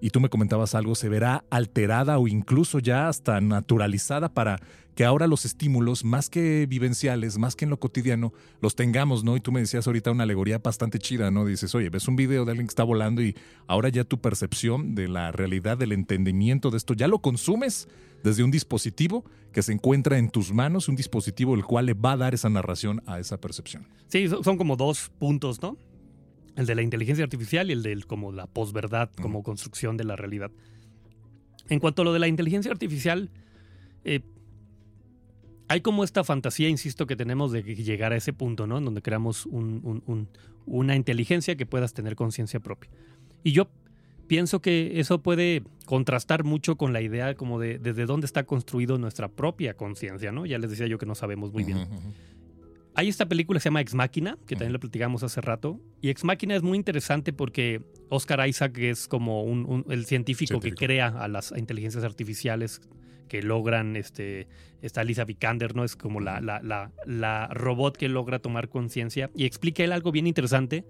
y 0.00 0.10
tú 0.10 0.20
me 0.20 0.28
comentabas 0.28 0.74
algo, 0.74 0.94
se 0.94 1.08
verá 1.08 1.44
alterada 1.50 2.18
o 2.18 2.28
incluso 2.28 2.78
ya 2.78 3.08
hasta 3.08 3.40
naturalizada 3.40 4.28
para 4.28 4.60
que 4.94 5.04
ahora 5.04 5.26
los 5.26 5.44
estímulos, 5.44 6.04
más 6.04 6.30
que 6.30 6.66
vivenciales, 6.66 7.38
más 7.38 7.56
que 7.56 7.64
en 7.64 7.70
lo 7.70 7.80
cotidiano, 7.80 8.32
los 8.60 8.76
tengamos, 8.76 9.24
¿no? 9.24 9.36
Y 9.36 9.40
tú 9.40 9.50
me 9.50 9.60
decías 9.60 9.86
ahorita 9.86 10.10
una 10.10 10.22
alegoría 10.22 10.58
bastante 10.58 10.98
chida, 10.98 11.30
¿no? 11.30 11.44
Dices, 11.44 11.74
oye, 11.74 11.90
ves 11.90 12.06
un 12.06 12.16
video 12.16 12.44
de 12.44 12.52
alguien 12.52 12.66
que 12.66 12.72
está 12.72 12.84
volando 12.84 13.22
y 13.22 13.34
ahora 13.66 13.88
ya 13.88 14.04
tu 14.04 14.20
percepción 14.20 14.94
de 14.94 15.08
la 15.08 15.32
realidad, 15.32 15.78
del 15.78 15.92
entendimiento 15.92 16.70
de 16.70 16.76
esto, 16.76 16.94
ya 16.94 17.08
lo 17.08 17.18
consumes 17.18 17.88
desde 18.22 18.44
un 18.44 18.50
dispositivo 18.50 19.24
que 19.52 19.62
se 19.62 19.72
encuentra 19.72 20.18
en 20.18 20.30
tus 20.30 20.52
manos, 20.52 20.88
un 20.88 20.96
dispositivo 20.96 21.54
el 21.54 21.64
cual 21.64 21.86
le 21.86 21.94
va 21.94 22.12
a 22.12 22.16
dar 22.16 22.34
esa 22.34 22.48
narración 22.48 23.02
a 23.06 23.18
esa 23.18 23.38
percepción. 23.38 23.86
Sí, 24.08 24.28
son 24.28 24.56
como 24.56 24.76
dos 24.76 25.10
puntos, 25.18 25.60
¿no? 25.60 25.76
El 26.56 26.66
de 26.66 26.74
la 26.74 26.82
inteligencia 26.82 27.24
artificial 27.24 27.68
y 27.70 27.72
el 27.72 27.82
de 27.82 28.00
como 28.02 28.32
la 28.32 28.46
posverdad, 28.46 29.10
como 29.20 29.42
construcción 29.42 29.96
de 29.96 30.04
la 30.04 30.16
realidad. 30.16 30.50
En 31.68 31.80
cuanto 31.80 32.02
a 32.02 32.04
lo 32.04 32.12
de 32.12 32.18
la 32.18 32.28
inteligencia 32.28 32.70
artificial, 32.70 33.30
eh, 34.04 34.20
hay 35.68 35.80
como 35.80 36.04
esta 36.04 36.24
fantasía, 36.24 36.68
insisto, 36.68 37.06
que 37.06 37.16
tenemos 37.16 37.52
de 37.52 37.62
llegar 37.62 38.12
a 38.12 38.16
ese 38.16 38.32
punto, 38.32 38.66
¿no? 38.66 38.78
En 38.78 38.84
donde 38.84 39.02
creamos 39.02 39.48
una 40.66 40.96
inteligencia 40.96 41.56
que 41.56 41.66
puedas 41.66 41.94
tener 41.94 42.16
conciencia 42.16 42.60
propia. 42.60 42.90
Y 43.42 43.52
yo 43.52 43.68
pienso 44.26 44.60
que 44.60 45.00
eso 45.00 45.22
puede 45.22 45.62
contrastar 45.86 46.44
mucho 46.44 46.76
con 46.76 46.92
la 46.92 47.00
idea 47.00 47.34
como 47.34 47.58
de 47.58 47.78
desde 47.78 48.06
dónde 48.06 48.26
está 48.26 48.44
construido 48.44 48.98
nuestra 48.98 49.28
propia 49.28 49.74
conciencia, 49.74 50.32
¿no? 50.32 50.46
Ya 50.46 50.58
les 50.58 50.70
decía 50.70 50.86
yo 50.86 50.98
que 50.98 51.06
no 51.06 51.14
sabemos 51.14 51.52
muy 51.52 51.64
bien. 51.64 51.86
Hay 52.96 53.08
esta 53.08 53.26
película 53.26 53.58
que 53.58 53.62
se 53.62 53.68
llama 53.68 53.80
Ex 53.80 53.94
Máquina, 53.94 54.38
que 54.46 54.54
también 54.54 54.72
la 54.72 54.78
platicamos 54.78 55.22
hace 55.22 55.40
rato. 55.40 55.80
Y 56.00 56.10
Ex 56.10 56.22
Máquina 56.24 56.54
es 56.54 56.62
muy 56.62 56.78
interesante 56.78 57.32
porque 57.32 57.82
Oscar 58.08 58.46
Isaac 58.48 58.78
es 58.78 59.08
como 59.08 59.42
un, 59.42 59.84
el 59.88 60.06
científico, 60.06 60.60
que 60.60 60.72
crea 60.72 61.08
a 61.08 61.26
las 61.26 61.52
inteligencias 61.56 62.04
artificiales 62.04 62.80
que 63.28 63.42
logran, 63.42 63.96
este, 63.96 64.46
está 64.80 65.02
Lisa 65.02 65.24
Vikander, 65.24 65.74
¿no? 65.74 65.82
Es 65.82 65.96
como 65.96 66.20
la, 66.20 66.40
la, 66.40 66.60
la, 66.62 66.92
la 67.04 67.48
robot 67.48 67.96
que 67.96 68.08
logra 68.08 68.38
tomar 68.38 68.68
conciencia. 68.68 69.30
Y 69.34 69.44
explica 69.44 69.82
él 69.82 69.90
algo 69.90 70.12
bien 70.12 70.28
interesante, 70.28 70.84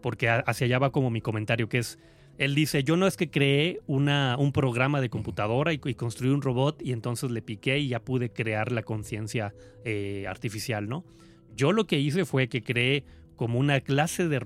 porque 0.00 0.30
hacia 0.30 0.64
allá 0.64 0.78
va 0.78 0.90
como 0.90 1.10
mi 1.10 1.20
comentario, 1.20 1.68
que 1.68 1.78
es 1.78 1.98
él 2.38 2.54
dice, 2.54 2.82
yo 2.82 2.96
no 2.96 3.06
es 3.06 3.16
que 3.16 3.30
creé 3.30 3.80
una, 3.86 4.36
un 4.38 4.52
programa 4.52 5.00
de 5.00 5.10
computadora 5.10 5.72
y, 5.72 5.78
construí 5.78 6.30
un 6.30 6.42
robot 6.42 6.80
y 6.82 6.92
entonces 6.92 7.30
le 7.30 7.42
piqué 7.42 7.78
y 7.78 7.88
ya 7.88 8.00
pude 8.00 8.32
crear 8.32 8.72
la 8.72 8.82
conciencia 8.82 9.54
eh, 9.84 10.24
artificial, 10.26 10.88
¿no? 10.88 11.04
Yo 11.56 11.72
lo 11.72 11.86
que 11.86 11.98
hice 11.98 12.24
fue 12.24 12.48
que 12.48 12.62
creé 12.62 13.04
como 13.36 13.58
una 13.58 13.80
clase 13.80 14.28
de, 14.28 14.38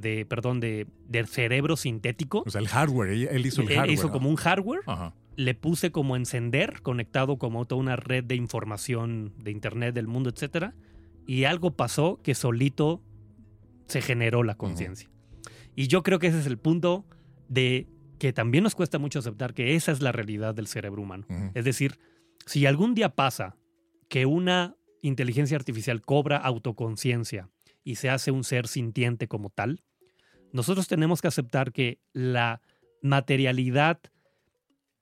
de, 0.00 0.26
perdón, 0.26 0.60
de, 0.60 0.86
cerebro 1.26 1.76
sintético. 1.76 2.42
O 2.46 2.50
sea, 2.50 2.60
el 2.60 2.68
hardware, 2.68 3.10
él 3.10 3.46
hizo 3.46 3.62
el 3.62 3.68
hardware. 3.68 3.90
Hizo 3.90 4.10
como 4.10 4.28
un 4.28 4.36
hardware. 4.36 4.80
Le 5.36 5.54
puse 5.54 5.92
como 5.92 6.16
encender, 6.16 6.80
conectado 6.82 7.38
como 7.38 7.64
toda 7.64 7.80
una 7.80 7.96
red 7.96 8.24
de 8.24 8.34
información 8.34 9.34
de 9.36 9.50
internet 9.50 9.94
del 9.94 10.08
mundo, 10.08 10.30
etcétera. 10.30 10.74
Y 11.26 11.44
algo 11.44 11.76
pasó 11.76 12.20
que 12.22 12.34
solito 12.34 13.02
se 13.86 14.00
generó 14.00 14.42
la 14.42 14.56
conciencia. 14.56 15.10
Y 15.76 15.86
yo 15.86 16.02
creo 16.02 16.18
que 16.18 16.28
ese 16.28 16.40
es 16.40 16.46
el 16.46 16.58
punto 16.58 17.04
de 17.48 17.86
que 18.18 18.32
también 18.32 18.64
nos 18.64 18.74
cuesta 18.74 18.98
mucho 18.98 19.20
aceptar 19.20 19.54
que 19.54 19.74
esa 19.74 19.92
es 19.92 20.02
la 20.02 20.10
realidad 20.10 20.54
del 20.54 20.66
cerebro 20.66 21.02
humano. 21.02 21.26
Es 21.54 21.64
decir, 21.64 21.98
si 22.46 22.66
algún 22.66 22.94
día 22.94 23.10
pasa 23.10 23.56
que 24.08 24.26
una 24.26 24.77
inteligencia 25.02 25.56
artificial 25.56 26.00
cobra 26.00 26.36
autoconciencia 26.36 27.50
y 27.84 27.96
se 27.96 28.10
hace 28.10 28.30
un 28.30 28.44
ser 28.44 28.68
sintiente 28.68 29.28
como 29.28 29.50
tal, 29.50 29.82
nosotros 30.52 30.88
tenemos 30.88 31.20
que 31.20 31.28
aceptar 31.28 31.72
que 31.72 31.98
la 32.12 32.60
materialidad 33.02 34.00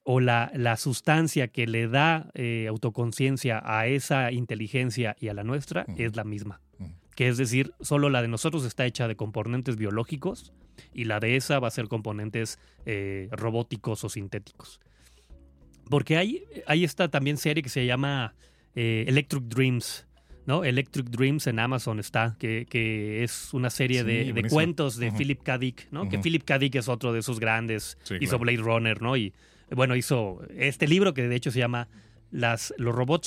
o 0.03 0.21
la, 0.21 0.53
la 0.55 0.77
sustancia 0.77 1.49
que 1.49 1.67
le 1.67 1.89
da 1.89 2.31
eh, 2.35 2.67
autoconciencia 2.69 3.61
a 3.65 3.87
esa 3.89 4.31
inteligencia 4.31 5.17
y 5.19 5.29
a 5.29 5.35
la 5.35 5.43
nuestra 5.43 5.85
es 5.97 6.15
la 6.15 6.25
misma. 6.25 6.61
Que 7.17 7.29
es 7.29 7.39
decir, 7.39 7.73
solo 7.81 8.11
la 8.11 8.23
de 8.23 8.29
nosotros 8.29 8.65
está 8.65 8.85
hecha 8.87 9.09
de 9.09 9.17
componentes 9.17 9.77
biológicos 9.77 10.53
y 10.93 11.05
la 11.07 11.19
de 11.19 11.37
esa 11.37 11.59
va 11.59 11.69
a 11.69 11.73
ser 11.73 11.89
componentes 11.89 12.59
eh, 12.85 13.29
robóticos 13.33 14.05
o 14.05 14.09
sintéticos. 14.09 14.81
Porque 15.89 16.19
hay, 16.19 16.45
hay 16.67 16.85
esta 16.85 17.09
también 17.09 17.37
serie 17.37 17.63
que 17.63 17.69
se 17.69 17.87
llama 17.87 18.35
eh, 18.77 19.05
Electric 19.09 19.43
Dreams, 19.45 20.07
¿no? 20.45 20.63
Electric 20.63 21.07
Dreams 21.07 21.47
en 21.47 21.59
Amazon 21.59 21.99
está, 21.99 22.37
que, 22.39 22.67
que 22.69 23.25
es 23.25 23.53
una 23.53 23.71
serie 23.71 24.05
de, 24.05 24.47
cuentos 24.49 24.97
de 24.97 25.11
Philip 25.11 25.43
K. 25.43 25.59
Dick, 25.59 25.89
¿no? 25.91 26.09
Que 26.09 26.19
Philip 26.19 26.45
K. 26.45 26.59
Dick 26.59 26.75
es 26.77 26.89
otro 26.89 27.13
de 27.13 27.21
esos 27.21 27.41
grandes, 27.41 27.99
hizo 28.21 28.39
Blade 28.39 28.59
Runner, 28.59 29.01
¿no? 29.01 29.17
Y 29.17 29.33
bueno, 29.71 29.97
hizo 29.97 30.43
este 30.57 30.87
libro 30.87 31.15
que 31.15 31.27
de 31.27 31.35
hecho 31.35 31.51
se 31.51 31.59
llama 31.59 31.89
Las, 32.31 32.73
Los 32.77 32.95
robots 32.95 33.27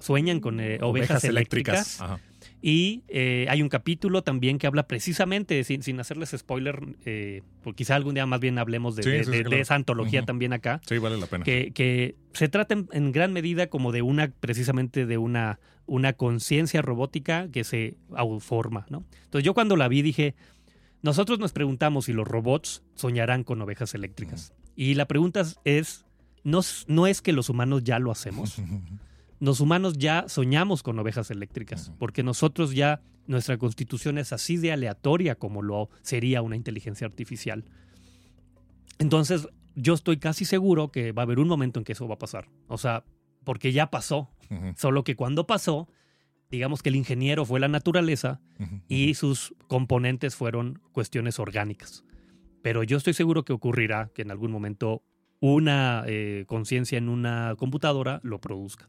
sueñan 0.00 0.40
con 0.40 0.60
eh, 0.60 0.78
ovejas, 0.80 1.22
eléctricas. 1.24 2.02
Y 2.62 3.02
eh, 3.08 3.46
hay 3.48 3.62
un 3.62 3.68
capítulo 3.68 4.22
también 4.22 4.58
que 4.58 4.66
habla 4.66 4.86
precisamente, 4.88 5.62
sin, 5.64 5.82
sin 5.82 6.00
hacerles 6.00 6.34
spoiler, 6.36 6.96
eh, 7.04 7.42
porque 7.62 7.78
quizá 7.78 7.94
algún 7.96 8.14
día 8.14 8.26
más 8.26 8.40
bien 8.40 8.58
hablemos 8.58 8.96
de, 8.96 9.20
esa 9.60 9.74
antología 9.74 10.24
también 10.24 10.52
acá. 10.52 10.80
Sí, 10.86 10.98
vale 10.98 11.18
la 11.18 11.26
pena. 11.26 11.44
Que, 11.44 11.72
que 11.72 12.16
se 12.32 12.48
trata 12.48 12.74
en, 12.74 13.12
gran 13.12 13.32
medida 13.32 13.68
como 13.68 13.92
de 13.92 14.02
una, 14.02 14.28
precisamente 14.28 15.06
de 15.06 15.18
una, 15.18 15.60
una 15.86 16.14
conciencia 16.14 16.82
robótica 16.82 17.48
que 17.50 17.62
se 17.64 17.96
forma, 18.40 18.86
¿no? 18.88 19.04
Entonces 19.24 19.44
yo 19.44 19.54
cuando 19.54 19.76
la 19.76 19.88
vi 19.88 20.02
dije, 20.02 20.34
nosotros 21.02 21.38
nos 21.38 21.52
preguntamos 21.52 22.06
si 22.06 22.12
los 22.12 22.26
robots 22.26 22.82
soñarán 22.94 23.44
con 23.44 23.60
ovejas 23.60 23.94
eléctricas. 23.94 24.54
Y 24.74 24.94
la 24.94 25.06
pregunta 25.06 25.44
es, 25.64 26.04
¿no, 26.42 26.60
¿no 26.88 27.06
es 27.06 27.22
que 27.22 27.32
los 27.32 27.48
humanos 27.48 27.84
ya 27.84 27.98
lo 27.98 28.10
hacemos? 28.10 28.60
los 29.40 29.60
humanos 29.60 29.98
ya 29.98 30.24
soñamos 30.28 30.82
con 30.82 30.98
ovejas 30.98 31.30
eléctricas, 31.30 31.92
porque 31.98 32.22
nosotros 32.22 32.74
ya, 32.74 33.02
nuestra 33.26 33.58
constitución 33.58 34.18
es 34.18 34.32
así 34.32 34.56
de 34.56 34.72
aleatoria 34.72 35.34
como 35.34 35.62
lo 35.62 35.90
sería 36.02 36.42
una 36.42 36.56
inteligencia 36.56 37.06
artificial. 37.06 37.64
Entonces, 38.98 39.48
yo 39.74 39.94
estoy 39.94 40.18
casi 40.18 40.44
seguro 40.44 40.90
que 40.90 41.12
va 41.12 41.22
a 41.22 41.24
haber 41.24 41.38
un 41.38 41.48
momento 41.48 41.80
en 41.80 41.84
que 41.84 41.92
eso 41.92 42.08
va 42.08 42.14
a 42.14 42.18
pasar. 42.18 42.48
O 42.68 42.78
sea, 42.78 43.04
porque 43.44 43.72
ya 43.72 43.90
pasó. 43.90 44.30
Solo 44.76 45.02
que 45.02 45.16
cuando 45.16 45.46
pasó, 45.46 45.88
digamos 46.50 46.82
que 46.82 46.88
el 46.88 46.96
ingeniero 46.96 47.44
fue 47.44 47.60
la 47.60 47.68
naturaleza 47.68 48.40
y 48.88 49.14
sus 49.14 49.54
componentes 49.66 50.36
fueron 50.36 50.80
cuestiones 50.92 51.38
orgánicas. 51.38 52.04
Pero 52.62 52.82
yo 52.84 52.96
estoy 52.96 53.12
seguro 53.12 53.44
que 53.44 53.52
ocurrirá 53.52 54.10
que 54.14 54.22
en 54.22 54.30
algún 54.30 54.50
momento 54.50 55.02
una 55.40 56.04
eh, 56.06 56.44
conciencia 56.46 56.96
en 56.96 57.08
una 57.08 57.54
computadora 57.56 58.20
lo 58.22 58.40
produzca. 58.40 58.88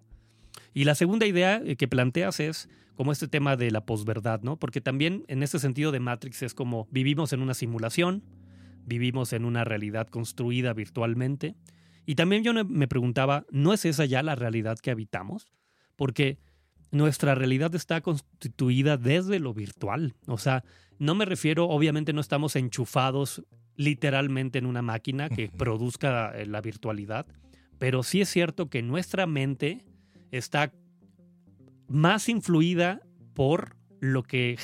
Y 0.77 0.83
la 0.83 0.93
segunda 0.93 1.25
idea 1.25 1.59
eh, 1.65 1.75
que 1.75 1.87
planteas 1.87 2.39
es 2.39 2.69
como 2.93 3.11
este 3.11 3.27
tema 3.27 3.55
de 3.57 3.71
la 3.71 3.83
posverdad, 3.83 4.43
¿no? 4.43 4.57
Porque 4.57 4.79
también 4.79 5.25
en 5.27 5.41
este 5.41 5.57
sentido 5.57 5.91
de 5.91 5.99
Matrix 5.99 6.43
es 6.43 6.53
como 6.53 6.87
vivimos 6.91 7.33
en 7.33 7.41
una 7.41 7.55
simulación, 7.55 8.23
vivimos 8.85 9.33
en 9.33 9.45
una 9.45 9.63
realidad 9.63 10.07
construida 10.07 10.73
virtualmente. 10.73 11.55
Y 12.05 12.13
también 12.13 12.43
yo 12.43 12.53
me 12.53 12.87
preguntaba, 12.87 13.47
¿no 13.49 13.73
es 13.73 13.85
esa 13.85 14.05
ya 14.05 14.21
la 14.21 14.35
realidad 14.35 14.77
que 14.77 14.91
habitamos? 14.91 15.47
Porque 15.95 16.37
nuestra 16.91 17.33
realidad 17.33 17.73
está 17.73 18.01
constituida 18.01 18.97
desde 18.97 19.39
lo 19.39 19.55
virtual. 19.55 20.13
O 20.27 20.37
sea, 20.37 20.63
no 20.99 21.15
me 21.15 21.25
refiero, 21.25 21.67
obviamente 21.67 22.13
no 22.13 22.21
estamos 22.21 22.55
enchufados 22.55 23.43
literalmente 23.77 24.59
en 24.59 24.67
una 24.67 24.83
máquina 24.83 25.27
que 25.27 25.49
produzca 25.49 26.37
eh, 26.37 26.45
la 26.45 26.61
virtualidad, 26.61 27.25
pero 27.79 28.03
sí 28.03 28.21
es 28.21 28.29
cierto 28.29 28.69
que 28.69 28.83
nuestra 28.83 29.25
mente 29.25 29.86
está 30.31 30.71
más 31.87 32.29
influida 32.29 33.01
por 33.33 33.75
lo 33.99 34.23
que 34.23 34.57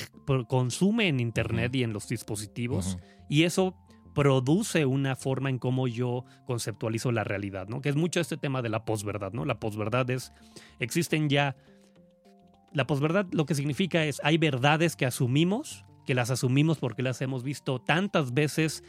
consume 0.48 1.08
en 1.08 1.20
Internet 1.20 1.74
y 1.74 1.82
en 1.82 1.92
los 1.92 2.08
dispositivos. 2.08 2.98
Y 3.28 3.44
eso 3.44 3.76
produce 4.14 4.86
una 4.86 5.16
forma 5.16 5.50
en 5.50 5.58
cómo 5.58 5.88
yo 5.88 6.24
conceptualizo 6.46 7.10
la 7.10 7.24
realidad, 7.24 7.68
¿no? 7.68 7.80
Que 7.80 7.88
es 7.88 7.96
mucho 7.96 8.20
este 8.20 8.36
tema 8.36 8.62
de 8.62 8.68
la 8.68 8.84
posverdad, 8.84 9.32
¿no? 9.32 9.44
La 9.44 9.58
posverdad 9.58 10.08
es, 10.10 10.32
existen 10.78 11.28
ya, 11.28 11.56
la 12.72 12.86
posverdad 12.86 13.26
lo 13.32 13.44
que 13.44 13.56
significa 13.56 14.04
es, 14.04 14.20
hay 14.22 14.38
verdades 14.38 14.94
que 14.94 15.04
asumimos, 15.04 15.84
que 16.06 16.14
las 16.14 16.30
asumimos 16.30 16.78
porque 16.78 17.02
las 17.02 17.20
hemos 17.22 17.42
visto 17.42 17.80
tantas 17.80 18.32
veces 18.34 18.84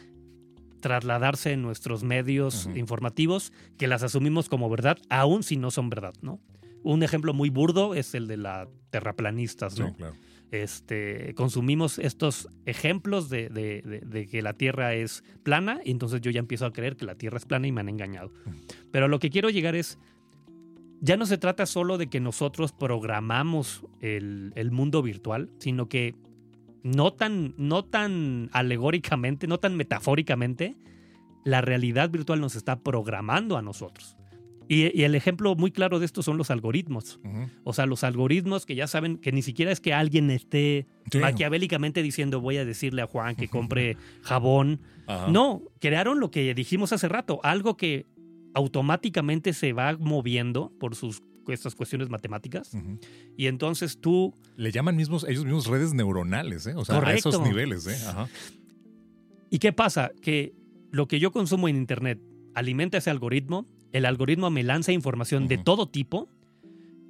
trasladarse 0.80 1.54
en 1.54 1.64
nuestros 1.64 2.04
medios 2.04 2.70
informativos, 2.76 3.52
que 3.80 3.88
las 3.88 4.04
asumimos 4.04 4.50
como 4.50 4.70
verdad, 4.70 5.00
aun 5.10 5.42
si 5.42 5.58
no 5.58 5.72
son 5.72 5.90
verdad, 5.90 6.14
¿no? 6.22 6.40
Un 6.86 7.02
ejemplo 7.02 7.34
muy 7.34 7.50
burdo 7.50 7.96
es 7.96 8.14
el 8.14 8.28
de 8.28 8.38
la 8.38 8.68
terraplanistas, 8.92 9.80
¿no? 9.80 9.96
Este, 10.52 11.34
consumimos 11.34 11.98
estos 11.98 12.48
ejemplos 12.68 13.28
de, 13.30 14.28
que 14.30 14.42
la 14.44 14.54
Tierra 14.54 14.94
es 14.94 15.24
plana 15.42 15.82
y 15.84 15.90
entonces 15.90 16.22
yo 16.22 16.30
ya 16.30 16.40
empiezo 16.40 16.68
a 16.68 16.74
creer 16.74 16.96
que 16.96 17.06
la 17.06 17.16
Tierra 17.16 17.38
es 17.38 17.46
plana 17.46 17.66
y 17.66 17.72
me 17.72 17.82
han 17.82 17.90
engañado. 17.90 18.32
Pero 18.92 19.08
lo 19.08 19.18
que 19.18 19.32
quiero 19.32 19.50
llegar 19.50 19.76
es, 19.76 19.98
ya 21.02 21.18
no 21.18 21.26
se 21.26 21.40
trata 21.40 21.66
solo 21.66 21.98
de 21.98 22.08
que 22.08 22.20
nosotros 22.20 22.72
programamos 22.72 23.84
el, 24.00 24.70
mundo 24.72 25.02
virtual, 25.02 25.50
sino 25.58 25.90
que 25.90 26.14
no 26.84 27.14
tan, 27.14 27.56
no 27.58 27.84
tan 27.84 28.52
alegóricamente, 28.54 29.48
no 29.48 29.58
tan 29.58 29.76
metafóricamente, 29.76 30.78
la 31.44 31.62
realidad 31.62 32.12
virtual 32.12 32.40
nos 32.40 32.56
está 32.56 32.80
programando 32.80 33.58
a 33.58 33.64
nosotros. 33.64 34.16
Y, 34.68 35.04
el 35.04 35.16
ejemplo 35.16 35.56
muy 35.56 35.72
claro 35.72 36.00
de 36.00 36.06
esto 36.06 36.24
son 36.24 36.38
los 36.38 36.52
algoritmos. 36.52 37.20
O 37.64 37.74
sea, 37.74 37.86
los 37.86 38.04
algoritmos 38.04 38.66
que 38.66 38.76
ya 38.76 38.88
saben 38.88 39.18
que 39.18 39.32
ni 39.32 39.42
siquiera 39.42 39.72
es 39.72 39.80
que 39.80 39.94
alguien 39.94 40.32
esté 40.32 40.88
maquiavélicamente 41.20 42.02
diciendo 42.02 42.42
voy 42.42 42.58
a 42.58 42.66
decirle 42.66 43.02
a 43.02 43.08
Juan 43.08 43.36
que 43.36 43.48
compre 43.48 43.98
jabón. 44.22 44.82
No, 45.30 45.62
crearon 45.80 46.20
lo 46.20 46.32
que 46.32 46.54
dijimos 46.54 46.94
hace 46.94 47.08
rato, 47.08 47.40
algo 47.44 47.78
que 47.78 48.06
automáticamente 48.54 49.54
se 49.54 49.74
va 49.74 49.98
moviendo 49.98 50.72
por 50.80 50.96
sus 50.96 51.22
estas 51.54 51.76
cuestiones 51.76 52.10
matemáticas. 52.10 52.72
Y 53.38 53.48
entonces 53.48 54.00
tú... 54.00 54.34
Le 54.56 54.72
llaman 54.72 54.96
mismos, 54.96 55.26
ellos 55.28 55.46
mismos 55.46 55.68
redes 55.68 55.94
neuronales, 55.94 56.66
¿eh? 56.68 56.74
O 56.76 56.86
sea, 56.86 57.00
a 57.00 57.14
esos 57.14 57.40
niveles, 57.42 57.88
¿eh? 57.88 57.98
¿Y 59.50 59.60
qué 59.60 59.74
pasa? 59.74 60.12
Que 60.22 60.54
lo 60.92 61.08
que 61.08 61.20
yo 61.20 61.32
consumo 61.32 61.68
en 61.68 61.76
Internet 61.76 62.20
alimenta 62.56 62.98
ese 62.98 63.10
algoritmo, 63.10 63.68
el 63.96 64.04
algoritmo 64.04 64.50
me 64.50 64.62
lanza 64.62 64.92
información 64.92 65.48
de 65.48 65.58
todo 65.58 65.88
tipo 65.88 66.28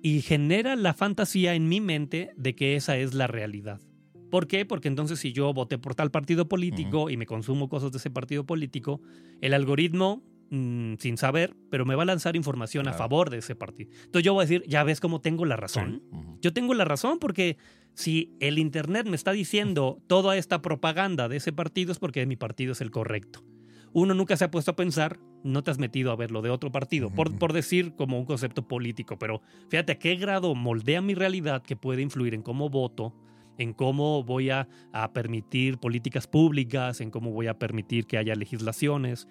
y 0.03 0.21
genera 0.21 0.75
la 0.75 0.93
fantasía 0.93 1.55
en 1.55 1.67
mi 1.67 1.81
mente 1.81 2.31
de 2.37 2.53
que 2.53 2.75
esa 2.75 2.95
es 2.95 3.15
la 3.15 3.25
realidad. 3.25 3.81
¿Por 4.29 4.45
qué? 4.45 4.65
Porque 4.65 4.87
entonces 4.87 5.17
si 5.17 5.33
yo 5.33 5.51
voté 5.51 5.79
por 5.79 5.95
tal 5.95 6.11
partido 6.11 6.47
político 6.47 7.09
y 7.09 7.17
me 7.17 7.25
consumo 7.25 7.69
cosas 7.69 7.91
de 7.91 7.97
ese 7.97 8.11
partido 8.11 8.45
político, 8.45 9.01
el 9.41 9.55
algoritmo, 9.55 10.21
mm, 10.51 10.95
sin 10.99 11.17
saber, 11.17 11.55
pero 11.71 11.87
me 11.87 11.95
va 11.95 12.03
a 12.03 12.05
lanzar 12.05 12.35
información 12.35 12.87
a 12.87 12.93
favor 12.93 13.31
de 13.31 13.39
ese 13.39 13.55
partido. 13.55 13.89
Entonces 14.03 14.23
yo 14.23 14.35
voy 14.35 14.43
a 14.43 14.47
decir, 14.47 14.63
ya 14.67 14.83
ves 14.83 14.99
cómo 14.99 15.21
tengo 15.21 15.43
la 15.45 15.55
razón. 15.55 16.03
Sí. 16.11 16.19
Yo 16.41 16.53
tengo 16.53 16.75
la 16.75 16.85
razón 16.85 17.17
porque 17.17 17.57
si 17.95 18.35
el 18.39 18.59
Internet 18.59 19.07
me 19.07 19.15
está 19.15 19.31
diciendo 19.31 20.03
toda 20.05 20.37
esta 20.37 20.61
propaganda 20.61 21.29
de 21.29 21.37
ese 21.37 21.51
partido 21.51 21.91
es 21.91 21.97
porque 21.97 22.27
mi 22.27 22.35
partido 22.35 22.73
es 22.73 22.81
el 22.81 22.91
correcto. 22.91 23.43
Uno 23.91 24.13
nunca 24.13 24.37
se 24.37 24.43
ha 24.43 24.51
puesto 24.51 24.69
a 24.69 24.75
pensar, 24.75 25.17
no 25.45 25.63
te 25.63 25.71
has 25.71 25.77
metido 25.79 26.11
a 26.11 26.15
ver 26.15 26.31
lo 26.31 26.41
de 26.41 26.49
otro 26.49 26.71
partido, 26.71 27.09
por, 27.11 27.37
por 27.37 27.53
decir 27.53 27.95
como 27.95 28.17
un 28.19 28.25
concepto 28.25 28.67
político, 28.67 29.17
pero 29.17 29.41
fíjate 29.69 29.93
a 29.93 29.99
qué 29.99 30.15
grado 30.15 30.55
moldea 30.55 31.01
mi 31.01 31.13
realidad 31.13 31.61
que 31.61 31.75
puede 31.75 32.01
influir 32.01 32.33
en 32.33 32.41
cómo 32.41 32.69
voto, 32.69 33.13
en 33.57 33.73
cómo 33.73 34.23
voy 34.23 34.49
a, 34.49 34.67
a 34.91 35.13
permitir 35.13 35.77
políticas 35.77 36.27
públicas, 36.27 36.99
en 36.99 37.09
cómo 37.11 37.31
voy 37.31 37.47
a 37.47 37.57
permitir 37.57 38.05
que 38.05 38.17
haya 38.17 38.35
legislaciones, 38.35 39.27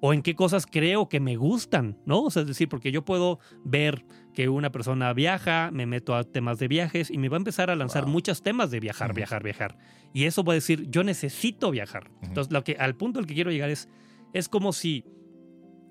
o 0.00 0.14
en 0.14 0.22
qué 0.22 0.34
cosas 0.34 0.64
creo 0.64 1.08
que 1.08 1.20
me 1.20 1.36
gustan, 1.36 1.98
¿no? 2.06 2.22
O 2.22 2.30
sea, 2.30 2.42
es 2.42 2.48
decir, 2.48 2.68
porque 2.68 2.92
yo 2.92 3.04
puedo 3.04 3.40
ver 3.64 4.06
que 4.32 4.48
una 4.48 4.70
persona 4.70 5.12
viaja, 5.12 5.70
me 5.72 5.84
meto 5.86 6.14
a 6.14 6.22
temas 6.24 6.58
de 6.60 6.68
viajes 6.68 7.10
y 7.10 7.18
me 7.18 7.28
va 7.28 7.36
a 7.36 7.38
empezar 7.38 7.68
a 7.68 7.76
lanzar 7.76 8.04
Wow. 8.04 8.12
muchos 8.12 8.42
temas 8.42 8.70
de 8.70 8.80
viajar, 8.80 9.12
viajar, 9.12 9.42
viajar. 9.42 9.76
Y 10.14 10.24
eso 10.24 10.44
va 10.44 10.52
a 10.52 10.54
decir, 10.54 10.88
yo 10.88 11.02
necesito 11.02 11.70
viajar. 11.72 12.10
Entonces, 12.22 12.52
lo 12.52 12.62
que, 12.64 12.76
al 12.78 12.94
punto 12.94 13.18
al 13.18 13.26
que 13.26 13.34
quiero 13.34 13.50
llegar 13.50 13.70
es, 13.70 13.88
es 14.32 14.48
como 14.48 14.72
si 14.72 15.04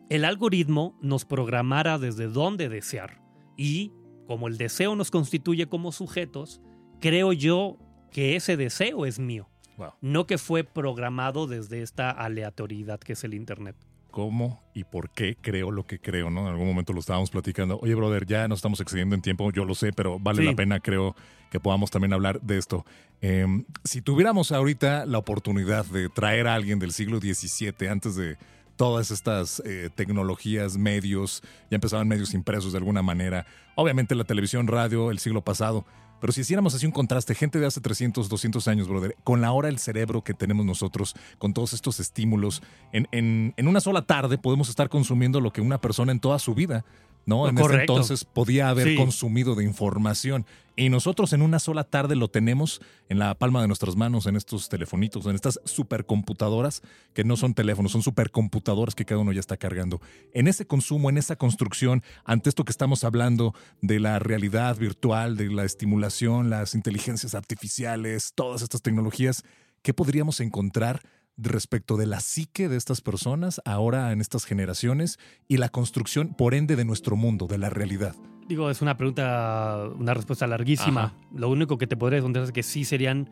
el 0.09 0.25
algoritmo 0.25 0.97
nos 1.01 1.25
programara 1.25 1.97
desde 1.97 2.27
dónde 2.27 2.69
desear. 2.69 3.21
Y 3.57 3.91
como 4.25 4.47
el 4.47 4.57
deseo 4.57 4.95
nos 4.95 5.11
constituye 5.11 5.67
como 5.67 5.91
sujetos, 5.91 6.61
creo 6.99 7.33
yo 7.33 7.77
que 8.11 8.35
ese 8.35 8.57
deseo 8.57 9.05
es 9.05 9.19
mío. 9.19 9.49
Wow. 9.77 9.91
No 10.01 10.25
que 10.25 10.37
fue 10.37 10.63
programado 10.63 11.45
desde 11.47 11.81
esta 11.81 12.09
aleatoriedad 12.09 12.99
que 12.99 13.13
es 13.13 13.23
el 13.23 13.33
Internet. 13.33 13.75
cómo 14.09 14.63
y 14.73 14.83
por 14.83 15.11
qué 15.11 15.37
creo 15.39 15.69
lo 15.69 15.85
que 15.85 15.99
creo, 15.99 16.31
¿no? 16.31 16.41
En 16.41 16.47
algún 16.47 16.65
momento 16.65 16.91
lo 16.91 16.99
estábamos 17.01 17.29
platicando. 17.29 17.77
Oye, 17.83 17.93
brother, 17.93 18.25
ya 18.25 18.47
nos 18.47 18.57
estamos 18.59 18.79
excediendo 18.81 19.13
en 19.13 19.21
tiempo, 19.21 19.51
yo 19.51 19.63
lo 19.63 19.75
sé, 19.75 19.93
pero 19.93 20.17
vale 20.17 20.41
Sí. 20.41 20.47
la 20.47 20.55
pena, 20.55 20.79
creo, 20.79 21.15
que 21.51 21.59
podamos 21.59 21.91
también 21.91 22.13
hablar 22.13 22.41
de 22.41 22.57
esto. 22.57 22.83
Em, 23.21 23.65
si 23.83 24.01
tuviéramos 24.01 24.51
ahorita 24.51 25.05
la 25.05 25.19
oportunidad 25.19 25.85
de 25.85 26.09
traer 26.09 26.47
a 26.47 26.55
alguien 26.55 26.79
del 26.79 26.93
siglo 26.93 27.19
XVII, 27.19 27.89
antes 27.89 28.15
de 28.15 28.37
todas 28.77 29.11
estas 29.11 29.61
eh, 29.65 29.89
tecnologías, 29.93 30.77
medios, 30.77 31.41
ya 31.69 31.75
empezaban 31.75 32.07
medios 32.07 32.33
impresos 32.33 32.71
de 32.71 32.77
alguna 32.77 33.01
manera, 33.01 33.45
obviamente 33.75 34.15
la 34.15 34.23
televisión, 34.23 34.67
radio, 34.67 35.11
el 35.11 35.19
siglo 35.19 35.41
pasado, 35.43 35.85
pero 36.21 36.33
si 36.33 36.41
hiciéramos 36.41 36.73
así 36.73 36.85
un 36.85 36.91
contraste, 36.91 37.35
gente 37.35 37.59
de 37.59 37.67
hace 37.67 37.79
300, 37.81 38.27
200 38.29 38.67
años, 38.67 38.87
brother, 38.87 39.15
con 39.23 39.41
la 39.41 39.51
hora 39.51 39.69
el 39.69 39.77
cerebro 39.77 40.23
que 40.23 40.33
tenemos 40.33 40.65
nosotros, 40.65 41.13
con 41.37 41.53
todos 41.53 41.73
estos 41.73 41.99
estímulos, 41.99 42.63
en, 42.91 43.07
en- 43.11 43.53
en 43.57 43.67
una 43.67 43.81
sola 43.81 44.01
tarde 44.03 44.37
podemos 44.37 44.69
estar 44.69 44.89
consumiendo 44.89 45.41
lo 45.41 45.51
que 45.53 45.61
una 45.61 45.79
persona 45.79 46.11
en 46.11 46.19
toda 46.19 46.39
su 46.39 46.55
vida, 46.55 46.85
¿no? 47.25 47.47
En 47.49 47.57
ese 47.57 47.81
entonces 47.81 48.23
podía 48.25 48.69
haber 48.69 48.87
Sí. 48.87 48.95
consumido 48.95 49.53
de 49.53 49.63
información. 49.65 50.45
Y 50.79 50.89
nosotros 50.89 51.33
en 51.33 51.41
una 51.41 51.57
sola 51.57 51.85
tarde 51.85 52.15
lo 52.15 52.27
tenemos 52.27 52.81
en 53.09 53.17
la 53.17 53.33
palma 53.33 53.61
de 53.61 53.67
nuestras 53.67 53.95
manos, 53.95 54.27
en 54.27 54.35
estos 54.35 54.69
telefonitos, 54.69 55.25
en 55.25 55.33
estas 55.33 55.59
supercomputadoras, 55.65 56.83
que 57.15 57.23
no 57.23 57.35
son 57.35 57.55
teléfonos, 57.55 57.93
son 57.93 58.03
supercomputadoras 58.03 58.93
que 58.93 59.03
cada 59.03 59.19
uno 59.19 59.31
ya 59.31 59.39
está 59.39 59.57
cargando. 59.57 59.99
En 60.35 60.47
ese 60.47 60.67
consumo, 60.67 61.09
en 61.09 61.17
esa 61.17 61.35
construcción, 61.35 62.03
ante 62.25 62.49
esto 62.49 62.63
que 62.63 62.69
estamos 62.69 63.03
hablando 63.03 63.55
de 63.81 63.99
la 63.99 64.19
realidad 64.19 64.77
virtual, 64.77 65.35
de 65.35 65.49
la 65.49 65.65
estimulación, 65.65 66.51
las 66.51 66.75
inteligencias 66.75 67.33
artificiales, 67.33 68.33
todas 68.35 68.61
estas 68.61 68.83
tecnologías, 68.83 69.45
¿qué 69.81 69.95
podríamos 69.95 70.39
encontrar 70.41 71.01
respecto 71.37 71.97
de 71.97 72.05
la 72.05 72.19
psique 72.19 72.69
de 72.69 72.77
estas 72.77 73.01
personas 73.01 73.61
ahora 73.65 74.11
en 74.11 74.21
estas 74.21 74.45
generaciones 74.45 75.17
y 75.47 75.57
la 75.57 75.69
construcción, 75.69 76.35
por 76.35 76.53
ende, 76.53 76.75
de 76.75 76.85
nuestro 76.85 77.15
mundo, 77.15 77.47
de 77.47 77.57
la 77.57 77.71
realidad? 77.71 78.15
Digo, 78.47 78.69
es 78.69 78.81
una 78.81 78.95
pregunta, 78.95 79.89
una 79.97 80.13
respuesta 80.13 80.47
larguísima. 80.47 81.03
Ajá. 81.03 81.13
Lo 81.33 81.49
único 81.49 81.77
que 81.77 81.87
te 81.87 81.97
podría 81.97 82.17
responder 82.17 82.43
es 82.43 82.51
que 82.51 82.63
sí 82.63 82.85
serían 82.85 83.29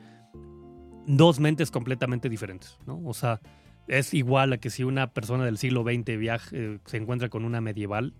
dos 1.07 1.39
mentes 1.39 1.71
completamente 1.71 2.29
diferentes, 2.29 2.77
¿no? 2.85 3.01
O 3.05 3.13
sea, 3.13 3.39
es 3.87 4.13
igual 4.13 4.53
a 4.53 4.57
que 4.57 4.69
si 4.69 4.83
una 4.83 5.13
persona 5.13 5.45
del 5.45 5.57
siglo 5.57 5.83
XX 5.83 6.17
viaja, 6.17 6.49
eh, 6.51 6.79
se 6.85 6.97
encuentra 6.97 7.29
con 7.29 7.45
una 7.45 7.61
medieval, 7.61 8.13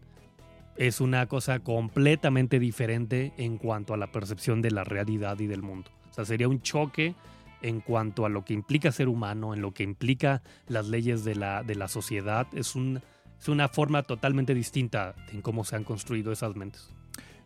es 0.77 1.01
una 1.01 1.25
cosa 1.27 1.59
completamente 1.59 2.59
diferente 2.59 3.33
en 3.37 3.57
cuanto 3.57 3.93
a 3.93 3.97
la 3.97 4.11
percepción 4.11 4.61
de 4.61 4.71
la 4.71 4.83
realidad 4.83 5.39
y 5.39 5.47
del 5.47 5.61
mundo. 5.61 5.89
O 6.09 6.13
sea, 6.13 6.25
sería 6.25 6.47
un 6.47 6.61
choque 6.61 7.15
en 7.61 7.79
cuanto 7.79 8.25
a 8.25 8.29
lo 8.29 8.45
que 8.45 8.53
implica 8.53 8.91
ser 8.91 9.07
humano, 9.07 9.53
en 9.53 9.61
lo 9.61 9.73
que 9.73 9.83
implica 9.83 10.43
las 10.67 10.87
leyes 10.87 11.23
de 11.23 11.35
la, 11.35 11.63
de 11.63 11.75
la 11.75 11.87
sociedad. 11.87 12.47
Es, 12.53 12.75
un, 12.75 13.01
es 13.39 13.47
una 13.47 13.67
forma 13.67 14.03
totalmente 14.03 14.53
distinta 14.53 15.15
en 15.31 15.41
cómo 15.41 15.63
se 15.63 15.75
han 15.75 15.83
construido 15.83 16.31
esas 16.31 16.55
mentes. 16.55 16.89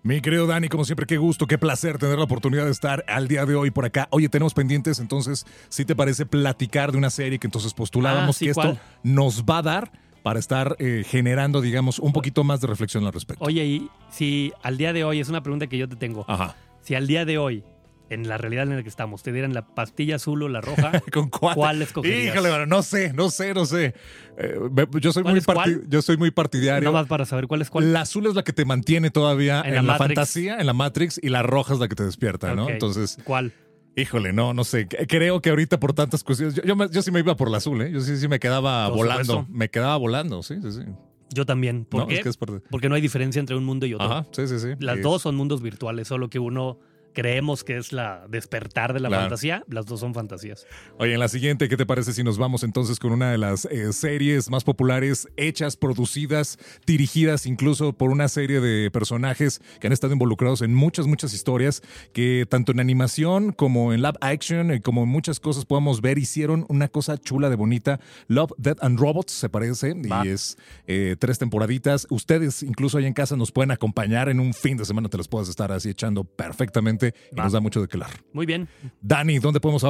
Mi 0.01 0.21
querido 0.21 0.47
Dani, 0.47 0.69
como 0.69 0.85
siempre, 0.85 1.05
qué 1.05 1.17
gusto, 1.17 1.45
qué 1.45 1.57
placer 1.57 1.97
tener 1.97 2.17
la 2.17 2.23
oportunidad 2.23 2.63
de 2.63 2.71
estar 2.71 3.03
al 3.07 3.27
día 3.27 3.45
de 3.45 3.55
hoy 3.55 3.69
por 3.69 3.83
acá. 3.83 4.07
Oye, 4.11 4.29
tenemos 4.29 4.53
pendientes, 4.53 4.99
entonces, 4.99 5.45
si 5.67 5.83
te 5.83 5.93
parece 5.93 6.25
platicar 6.25 6.93
de 6.93 6.97
una 6.97 7.09
serie 7.09 7.37
que 7.37 7.47
entonces 7.47 7.73
postulábamos 7.73 8.37
Ah, 8.37 8.39
sí, 8.39 8.45
que 8.45 8.51
esto 8.51 8.77
nos 9.03 9.43
va 9.43 9.57
a 9.57 9.61
dar 9.61 9.91
para 10.23 10.39
estar 10.39 10.77
eh, 10.79 11.03
generando, 11.05 11.59
digamos, 11.59 11.99
un 11.99 12.13
poquito 12.13 12.45
más 12.45 12.61
de 12.61 12.67
reflexión 12.67 13.05
al 13.05 13.11
respecto. 13.11 13.43
Oye, 13.43 13.65
y 13.65 13.89
si 14.09 14.53
al 14.63 14.77
día 14.77 14.93
de 14.93 15.03
hoy, 15.03 15.19
es 15.19 15.27
una 15.27 15.43
pregunta 15.43 15.67
que 15.67 15.77
yo 15.77 15.89
te 15.89 15.97
tengo, 15.97 16.23
Ajá. 16.29 16.55
si 16.81 16.95
al 16.95 17.05
día 17.05 17.25
de 17.25 17.37
hoy, 17.37 17.63
en 18.09 18.27
la 18.27 18.37
realidad 18.37 18.63
en 18.63 18.75
la 18.75 18.83
que 18.83 18.89
estamos, 18.89 19.21
te 19.23 19.31
dieran 19.31 19.53
la 19.53 19.65
pastilla 19.67 20.15
azul 20.15 20.41
o 20.43 20.49
la 20.49 20.61
roja, 20.61 20.91
¿Con 21.13 21.29
cuál? 21.29 21.55
¿cuál 21.55 21.81
escogerías? 21.81 22.35
Híjole, 22.35 22.65
no 22.67 22.81
sé, 22.83 23.13
no 23.13 23.29
sé, 23.29 23.53
no 23.53 23.65
sé. 23.65 23.93
Eh, 24.37 24.55
yo, 24.99 25.11
soy 25.13 25.23
¿Cuál 25.23 25.35
muy 25.35 25.81
yo 25.87 26.01
soy 26.01 26.17
muy 26.17 26.31
partidario. 26.31 26.89
Nada 26.89 27.01
más 27.01 27.07
para 27.07 27.25
saber 27.25 27.47
cuál 27.47 27.61
es 27.61 27.69
cuál. 27.69 27.93
La 27.93 28.01
azul 28.01 28.25
es 28.25 28.35
la 28.35 28.43
que 28.43 28.53
te 28.53 28.65
mantiene 28.65 29.09
todavía 29.11 29.61
en, 29.65 29.75
En 29.75 29.87
la, 29.87 29.95
fantasía, 29.97 30.57
en 30.59 30.65
la 30.65 30.73
Matrix, 30.73 31.19
y 31.21 31.29
la 31.29 31.43
roja 31.43 31.73
es 31.73 31.79
la 31.79 31.87
que 31.87 31.95
te 31.95 32.03
despierta, 32.03 32.55
¿no? 32.55 32.69
Entonces, 32.69 33.17
¿Cuál? 33.23 33.53
híjole, 33.95 34.33
no, 34.33 34.53
no 34.53 34.63
sé. 34.63 34.87
Creo 34.87 35.41
que 35.41 35.49
ahorita 35.49 35.79
por 35.79 35.93
tantas 35.93 36.23
cuestiones, 36.23 36.55
yo, 36.55 36.63
yo, 36.63 36.75
me- 36.75 36.89
yo 36.89 37.01
sí 37.01 37.11
me 37.11 37.19
iba 37.19 37.35
por 37.35 37.51
la 37.51 37.57
azul, 37.57 37.81
¿eh? 37.81 37.91
Yo 37.91 37.99
sí, 38.01 38.17
sí 38.17 38.27
me 38.27 38.39
quedaba 38.39 38.87
Por 38.87 38.97
volando. 38.97 39.23
supuesto. 39.25 39.53
Me 39.53 39.69
quedaba 39.69 39.97
volando, 39.97 40.41
sí, 40.43 40.55
sí, 40.61 40.71
sí. 40.71 40.81
Yo 41.31 41.45
también. 41.45 41.85
¿Por 41.85 42.01
no, 42.01 42.07
qué? 42.07 42.15
es 42.15 42.23
que 42.23 42.29
es 42.29 42.37
parte- 42.37 42.61
Porque 42.71 42.89
no 42.89 42.95
hay 42.95 43.01
diferencia 43.01 43.39
entre 43.39 43.55
un 43.55 43.63
mundo 43.63 43.85
y 43.85 43.93
otro. 43.93 44.07
Ajá, 44.11 44.25
sí, 44.31 44.47
sí, 44.47 44.57
sí. 44.59 44.69
Las 44.79 44.97
Y- 44.97 45.01
dos 45.01 45.21
son 45.21 45.35
mundos 45.35 45.61
virtuales, 45.61 46.07
solo 46.07 46.27
que 46.29 46.39
uno 46.39 46.79
creemos 47.13 47.63
que 47.63 47.77
es 47.77 47.91
la 47.93 48.25
despertar 48.29 48.93
de 48.93 48.99
la 48.99 49.09
Claro. 49.09 49.23
fantasía, 49.23 49.63
las 49.67 49.85
dos 49.85 49.99
son 49.99 50.13
fantasías. 50.13 50.65
Oye, 50.97 51.13
en 51.13 51.19
la 51.19 51.27
siguiente, 51.27 51.67
¿qué 51.69 51.77
te 51.77 51.85
parece 51.85 52.13
si 52.13 52.23
nos 52.23 52.37
vamos 52.37 52.63
entonces 52.63 52.99
con 52.99 53.11
una 53.11 53.31
de 53.31 53.37
las 53.37 53.65
eh, 53.65 53.91
series 53.93 54.49
más 54.49 54.63
populares, 54.63 55.27
hechas, 55.37 55.75
producidas, 55.77 56.57
dirigidas 56.85 57.45
incluso 57.45 57.93
por 57.93 58.09
una 58.11 58.27
serie 58.27 58.59
de 58.61 58.89
personajes 58.91 59.61
que 59.79 59.87
han 59.87 59.93
estado 59.93 60.13
involucrados 60.13 60.61
en 60.61 60.73
muchas, 60.73 61.07
muchas 61.07 61.33
historias, 61.33 61.81
que 62.13 62.45
tanto 62.49 62.71
en 62.71 62.79
animación 62.79 63.51
como 63.51 63.93
en 63.93 64.01
live 64.01 64.17
action, 64.21 64.71
eh, 64.71 64.81
como 64.81 65.03
en 65.03 65.09
muchas 65.09 65.39
cosas 65.39 65.65
podamos 65.65 66.01
ver, 66.01 66.17
hicieron 66.17 66.65
una 66.69 66.87
cosa 66.87 67.17
chula 67.17 67.49
de 67.49 67.55
bonita. 67.55 67.99
Love, 68.27 68.51
Death 68.57 68.77
and 68.83 68.99
Robots 68.99 69.31
se 69.33 69.49
parece, 69.49 69.93
Va. 69.93 70.25
y 70.25 70.29
es 70.29 70.57
eh, 70.87 71.15
tres 71.19 71.37
temporaditas. 71.39 72.07
Ustedes, 72.09 72.63
incluso 72.63 72.97
ahí 72.97 73.05
en 73.05 73.13
casa, 73.13 73.35
nos 73.35 73.51
pueden 73.51 73.71
acompañar 73.71 74.29
en 74.29 74.39
un 74.39 74.53
fin 74.53 74.77
de 74.77 74.85
semana, 74.85 75.09
te 75.09 75.17
las 75.17 75.27
puedes 75.27 75.49
estar 75.49 75.71
así 75.71 75.89
echando 75.89 76.23
perfectamente 76.23 76.98
y 77.07 77.35
Va. 77.35 77.43
nos 77.43 77.53
da 77.53 77.59
mucho 77.59 77.81
de 77.81 77.87
qué 77.87 77.97
hablar. 77.97 78.11
Muy 78.33 78.45
bien. 78.45 78.67
Dani, 79.01 79.39
¿dónde 79.39 79.59
podemos 79.59 79.81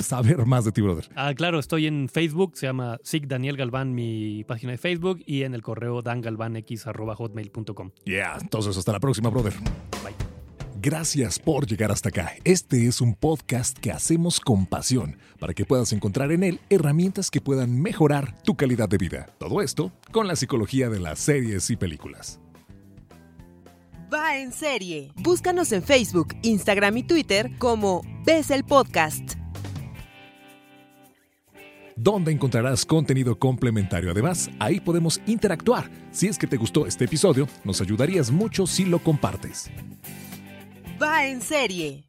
saber 0.00 0.46
más 0.46 0.64
de 0.64 0.72
ti, 0.72 0.80
brother? 0.80 1.08
Ah, 1.14 1.32
claro, 1.34 1.58
estoy 1.58 1.86
en 1.86 2.08
Facebook, 2.08 2.56
se 2.56 2.66
llama 2.66 2.98
SIG 3.02 3.26
Daniel 3.28 3.56
Galván, 3.56 3.94
mi 3.94 4.44
página 4.44 4.72
de 4.72 4.78
Facebook, 4.78 5.20
y 5.26 5.42
en 5.42 5.54
el 5.54 5.62
correo 5.62 6.02
dangalvanx.hotmail.com. 6.02 7.90
Yeah, 8.04 8.38
entonces 8.40 8.76
hasta 8.76 8.92
la 8.92 9.00
próxima, 9.00 9.30
brother. 9.30 9.54
Bye. 10.04 10.14
Gracias 10.80 11.40
por 11.40 11.66
llegar 11.66 11.90
hasta 11.90 12.10
acá. 12.10 12.32
Este 12.44 12.86
es 12.86 13.00
un 13.00 13.14
podcast 13.14 13.76
que 13.78 13.90
hacemos 13.90 14.38
con 14.38 14.64
pasión 14.64 15.16
para 15.40 15.52
que 15.52 15.64
puedas 15.64 15.92
encontrar 15.92 16.30
en 16.30 16.44
él 16.44 16.60
herramientas 16.70 17.32
que 17.32 17.40
puedan 17.40 17.82
mejorar 17.82 18.40
tu 18.42 18.54
calidad 18.56 18.88
de 18.88 18.96
vida. 18.98 19.26
Todo 19.38 19.60
esto 19.60 19.90
con 20.12 20.28
la 20.28 20.36
psicología 20.36 20.88
de 20.88 21.00
las 21.00 21.18
series 21.18 21.68
y 21.70 21.76
películas. 21.76 22.40
Va 24.12 24.38
en 24.38 24.52
serie. 24.52 25.12
Búscanos 25.16 25.70
en 25.72 25.82
Facebook, 25.82 26.28
Instagram 26.42 26.96
y 26.96 27.02
Twitter 27.02 27.50
como 27.58 28.02
Ves 28.24 28.50
el 28.50 28.64
Podcast. 28.64 29.34
donde 32.00 32.30
encontrarás 32.30 32.86
contenido 32.86 33.36
complementario. 33.40 34.12
Además, 34.12 34.48
ahí 34.60 34.78
podemos 34.78 35.20
interactuar. 35.26 35.90
Si 36.12 36.28
es 36.28 36.38
que 36.38 36.46
te 36.46 36.56
gustó 36.56 36.86
este 36.86 37.06
episodio, 37.06 37.48
nos 37.64 37.80
ayudarías 37.80 38.30
mucho 38.30 38.68
si 38.68 38.84
lo 38.84 39.00
compartes. 39.00 39.68
Va 41.02 41.26
en 41.26 41.40
serie. 41.40 42.07